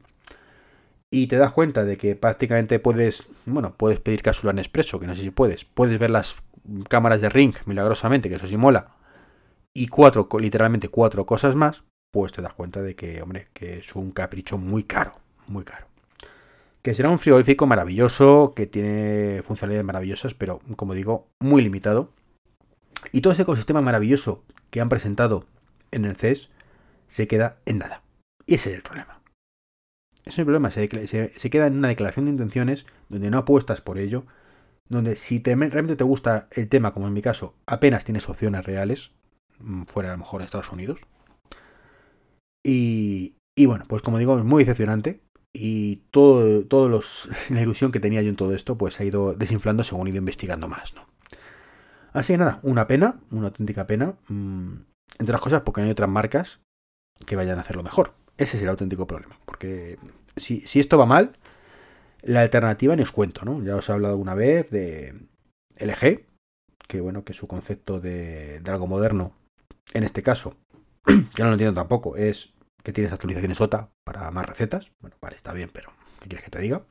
Y 1.11 1.27
te 1.27 1.37
das 1.37 1.51
cuenta 1.51 1.83
de 1.83 1.97
que 1.97 2.15
prácticamente 2.15 2.79
puedes, 2.79 3.27
bueno, 3.45 3.75
puedes 3.77 3.99
pedir 3.99 4.23
cápsula 4.23 4.51
en 4.51 4.59
expreso, 4.59 4.99
que 4.99 5.05
no 5.05 5.15
sé 5.15 5.21
si 5.21 5.29
puedes, 5.29 5.65
puedes 5.65 5.99
ver 5.99 6.09
las 6.09 6.37
cámaras 6.89 7.21
de 7.21 7.29
Ring 7.29 7.53
milagrosamente, 7.65 8.29
que 8.29 8.35
eso 8.35 8.47
sí 8.47 8.57
mola, 8.57 8.95
y 9.75 9.87
cuatro, 9.87 10.27
literalmente 10.39 10.89
cuatro 10.89 11.25
cosas 11.25 11.55
más, 11.55 11.83
pues 12.11 12.31
te 12.31 12.41
das 12.41 12.53
cuenta 12.53 12.81
de 12.81 12.95
que, 12.95 13.21
hombre, 13.21 13.49
que 13.53 13.79
es 13.79 13.95
un 13.95 14.11
capricho 14.11 14.57
muy 14.57 14.83
caro, 14.83 15.13
muy 15.47 15.63
caro. 15.63 15.87
Que 16.83 16.93
será 16.93 17.09
un 17.09 17.19
frigorífico 17.19 17.65
maravilloso, 17.65 18.53
que 18.55 18.67
tiene 18.67 19.41
funcionalidades 19.43 19.85
maravillosas, 19.85 20.33
pero 20.33 20.59
como 20.75 20.93
digo, 20.93 21.27
muy 21.39 21.61
limitado. 21.61 22.11
Y 23.11 23.21
todo 23.21 23.33
ese 23.33 23.43
ecosistema 23.43 23.81
maravilloso 23.81 24.43
que 24.69 24.81
han 24.81 24.89
presentado 24.89 25.45
en 25.91 26.05
el 26.05 26.15
CES 26.15 26.49
se 27.07 27.27
queda 27.27 27.57
en 27.65 27.79
nada. 27.79 28.03
Y 28.45 28.55
ese 28.55 28.71
es 28.71 28.75
el 28.75 28.83
problema. 28.83 29.21
Ese 30.25 30.29
es 30.29 30.39
el 30.39 30.45
problema, 30.45 30.71
se, 30.71 31.49
queda 31.49 31.67
en 31.67 31.77
una 31.77 31.89
declaración 31.89 32.25
de 32.25 32.31
intenciones 32.31 32.85
donde 33.09 33.29
no 33.29 33.39
apuestas 33.39 33.81
por 33.81 33.97
ello, 33.97 34.25
donde 34.87 35.17
si 35.17 35.41
realmente 35.43 35.97
te 35.97 36.03
gusta 36.05 36.47
el 36.51 36.69
tema, 36.69 36.93
como 36.93 37.07
en 37.07 37.13
mi 37.13 37.21
caso, 37.21 37.55
apenas 37.65 38.05
tienes 38.05 38.29
opciones 38.29 38.65
reales, 38.65 39.11
mm, 39.59 39.83
fuera 39.83 40.09
a 40.09 40.11
lo 40.13 40.19
mejor 40.19 40.39
de 40.39 40.45
Estados 40.45 40.71
Unidos, 40.71 41.01
y, 42.63 43.35
bueno, 43.65 43.85
pues 43.87 44.01
como 44.01 44.17
digo, 44.17 44.37
es 44.37 44.45
muy 44.45 44.63
decepcionante. 44.63 45.21
Y 45.53 45.97
todo, 46.09 46.65
todos 46.65 46.89
los, 46.89 47.29
la 47.49 47.61
ilusión 47.61 47.91
que 47.91 47.99
tenía 47.99 48.21
yo 48.21 48.29
en 48.29 48.35
todo 48.35 48.55
esto, 48.55 48.77
pues 48.77 48.99
ha 48.99 49.03
ido 49.03 49.33
desinflando 49.33 49.83
según 49.83 50.07
he 50.07 50.09
ido 50.11 50.19
investigando 50.19 50.67
más, 50.67 50.93
¿no? 50.95 51.07
Así 52.11 52.33
que 52.33 52.37
nada, 52.37 52.59
una 52.61 52.87
pena, 52.87 53.19
una 53.31 53.47
auténtica 53.47 53.87
pena. 53.87 54.15
Mm, 54.27 54.73
entre 55.19 55.33
las 55.33 55.41
cosas, 55.41 55.61
porque 55.61 55.81
no 55.81 55.85
hay 55.85 55.91
otras 55.91 56.09
marcas 56.09 56.61
que 57.25 57.35
vayan 57.35 57.57
a 57.57 57.61
hacerlo 57.61 57.83
mejor. 57.83 58.13
Ese 58.37 58.57
es 58.57 58.63
el 58.63 58.69
auténtico 58.69 59.07
problema. 59.07 59.39
Porque 59.45 59.97
si, 60.35 60.61
si 60.61 60.79
esto 60.79 60.97
va 60.97 61.05
mal, 61.05 61.33
la 62.21 62.41
alternativa 62.41 62.95
ni 62.95 63.03
os 63.03 63.11
cuento, 63.11 63.45
¿no? 63.45 63.63
Ya 63.63 63.75
os 63.75 63.89
he 63.89 63.91
hablado 63.91 64.13
alguna 64.13 64.35
vez 64.35 64.69
de 64.69 65.27
LG, 65.79 66.25
que 66.87 67.01
bueno, 67.01 67.23
que 67.23 67.33
su 67.33 67.47
concepto 67.47 67.99
de, 67.99 68.59
de 68.59 68.71
algo 68.71 68.87
moderno, 68.87 69.35
en 69.93 70.03
este 70.03 70.23
caso, 70.23 70.55
yo 71.07 71.43
no 71.43 71.45
lo 71.45 71.53
entiendo 71.53 71.79
tampoco, 71.79 72.15
es 72.15 72.52
que 72.83 72.93
tienes 72.93 73.13
actualizaciones 73.13 73.59
OTA 73.61 73.91
para 74.03 74.29
más 74.31 74.45
recetas. 74.45 74.91
Bueno, 74.99 75.17
vale, 75.21 75.35
está 75.35 75.53
bien, 75.53 75.69
pero 75.73 75.91
¿qué 76.19 76.27
quieres 76.27 76.45
que 76.45 76.51
te 76.51 76.61
diga? 76.61 76.83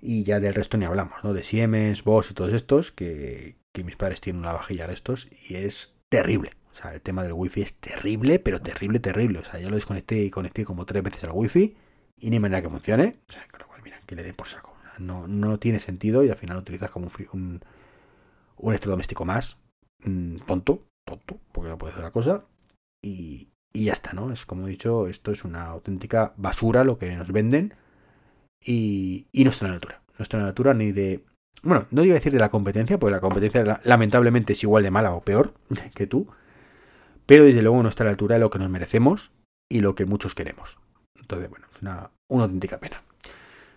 Y 0.00 0.24
ya 0.24 0.38
del 0.38 0.54
resto 0.54 0.76
ni 0.76 0.84
hablamos, 0.84 1.24
¿no? 1.24 1.32
De 1.32 1.42
Siemens, 1.42 2.04
Bosch 2.04 2.30
y 2.30 2.34
todos 2.34 2.52
estos, 2.52 2.92
que, 2.92 3.56
mis 3.82 3.96
padres 3.96 4.20
tienen 4.20 4.42
una 4.42 4.52
vajilla 4.52 4.86
de 4.86 4.94
estos 4.94 5.28
y 5.48 5.56
es 5.56 5.96
terrible. 6.10 6.50
O 6.70 6.74
sea, 6.74 6.92
el 6.92 7.00
tema 7.00 7.22
del 7.22 7.32
wifi 7.32 7.62
es 7.62 7.76
terrible, 7.76 8.38
pero 8.38 8.60
terrible, 8.60 9.00
terrible. 9.00 9.38
O 9.38 9.44
sea, 9.44 9.58
yo 9.58 9.70
lo 9.70 9.76
desconecté 9.76 10.22
y 10.22 10.30
conecté 10.30 10.64
como 10.64 10.84
tres 10.86 11.02
veces 11.02 11.24
al 11.24 11.32
wifi 11.32 11.76
y 12.18 12.30
ni 12.30 12.38
manera 12.38 12.62
que 12.62 12.68
funcione. 12.68 13.16
O 13.28 13.32
sea, 13.32 13.46
mira, 13.82 14.00
que 14.06 14.14
le 14.14 14.22
den 14.22 14.34
por 14.34 14.46
saco. 14.46 14.76
no, 14.98 15.26
no 15.26 15.58
tiene 15.58 15.80
sentido 15.80 16.24
y 16.24 16.30
al 16.30 16.36
final 16.36 16.56
lo 16.56 16.62
utilizas 16.62 16.90
como 16.90 17.06
un, 17.06 17.28
un, 17.32 17.60
un 18.56 18.72
electrodoméstico 18.72 19.24
más. 19.24 19.56
Mm, 20.04 20.36
tonto, 20.46 20.86
tonto, 21.06 21.40
porque 21.52 21.70
no 21.70 21.78
puede 21.78 21.92
hacer 21.92 22.04
la 22.04 22.10
cosa. 22.10 22.44
Y, 23.02 23.53
y 23.74 23.86
ya 23.86 23.92
está, 23.92 24.12
¿no? 24.12 24.32
Es 24.32 24.46
como 24.46 24.66
he 24.66 24.70
dicho, 24.70 25.08
esto 25.08 25.32
es 25.32 25.44
una 25.44 25.66
auténtica 25.66 26.32
basura 26.36 26.84
lo 26.84 26.96
que 26.96 27.14
nos 27.14 27.32
venden 27.32 27.74
y, 28.64 29.26
y 29.32 29.46
está 29.46 29.66
en 29.66 30.42
la 30.42 30.48
altura 30.48 30.74
ni 30.74 30.92
de... 30.92 31.24
Bueno, 31.62 31.86
no 31.90 32.04
iba 32.04 32.12
a 32.12 32.14
decir 32.14 32.32
de 32.32 32.38
la 32.38 32.50
competencia, 32.50 32.98
porque 32.98 33.14
la 33.14 33.20
competencia 33.20 33.80
lamentablemente 33.84 34.52
es 34.52 34.62
igual 34.62 34.84
de 34.84 34.90
mala 34.90 35.14
o 35.14 35.22
peor 35.22 35.54
que 35.94 36.06
tú, 36.06 36.28
pero 37.26 37.44
desde 37.44 37.62
luego 37.62 37.82
no 37.82 37.88
está 37.88 38.04
a 38.04 38.06
la 38.06 38.10
altura 38.12 38.36
de 38.36 38.40
lo 38.40 38.50
que 38.50 38.60
nos 38.60 38.70
merecemos 38.70 39.32
y 39.68 39.80
lo 39.80 39.94
que 39.94 40.06
muchos 40.06 40.34
queremos. 40.34 40.78
Entonces, 41.18 41.50
bueno, 41.50 41.66
es 41.74 41.82
una, 41.82 42.10
una 42.30 42.44
auténtica 42.44 42.78
pena. 42.78 43.02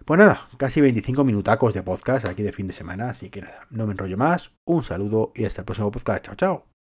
Pues 0.05 0.19
nada, 0.19 0.47
casi 0.57 0.79
25 0.79 1.23
minutacos 1.23 1.73
de 1.73 1.81
podcast 1.81 2.25
aquí 2.25 2.43
de 2.43 2.53
fin 2.53 2.67
de 2.67 2.73
semana, 2.73 3.09
así 3.09 3.29
que 3.29 3.41
nada, 3.41 3.65
no 3.71 3.87
me 3.87 3.93
enrollo 3.93 4.17
más. 4.17 4.53
Un 4.65 4.83
saludo 4.83 5.31
y 5.35 5.45
hasta 5.45 5.61
el 5.61 5.65
próximo 5.65 5.91
podcast. 5.91 6.25
Chao, 6.25 6.35
chao. 6.35 6.76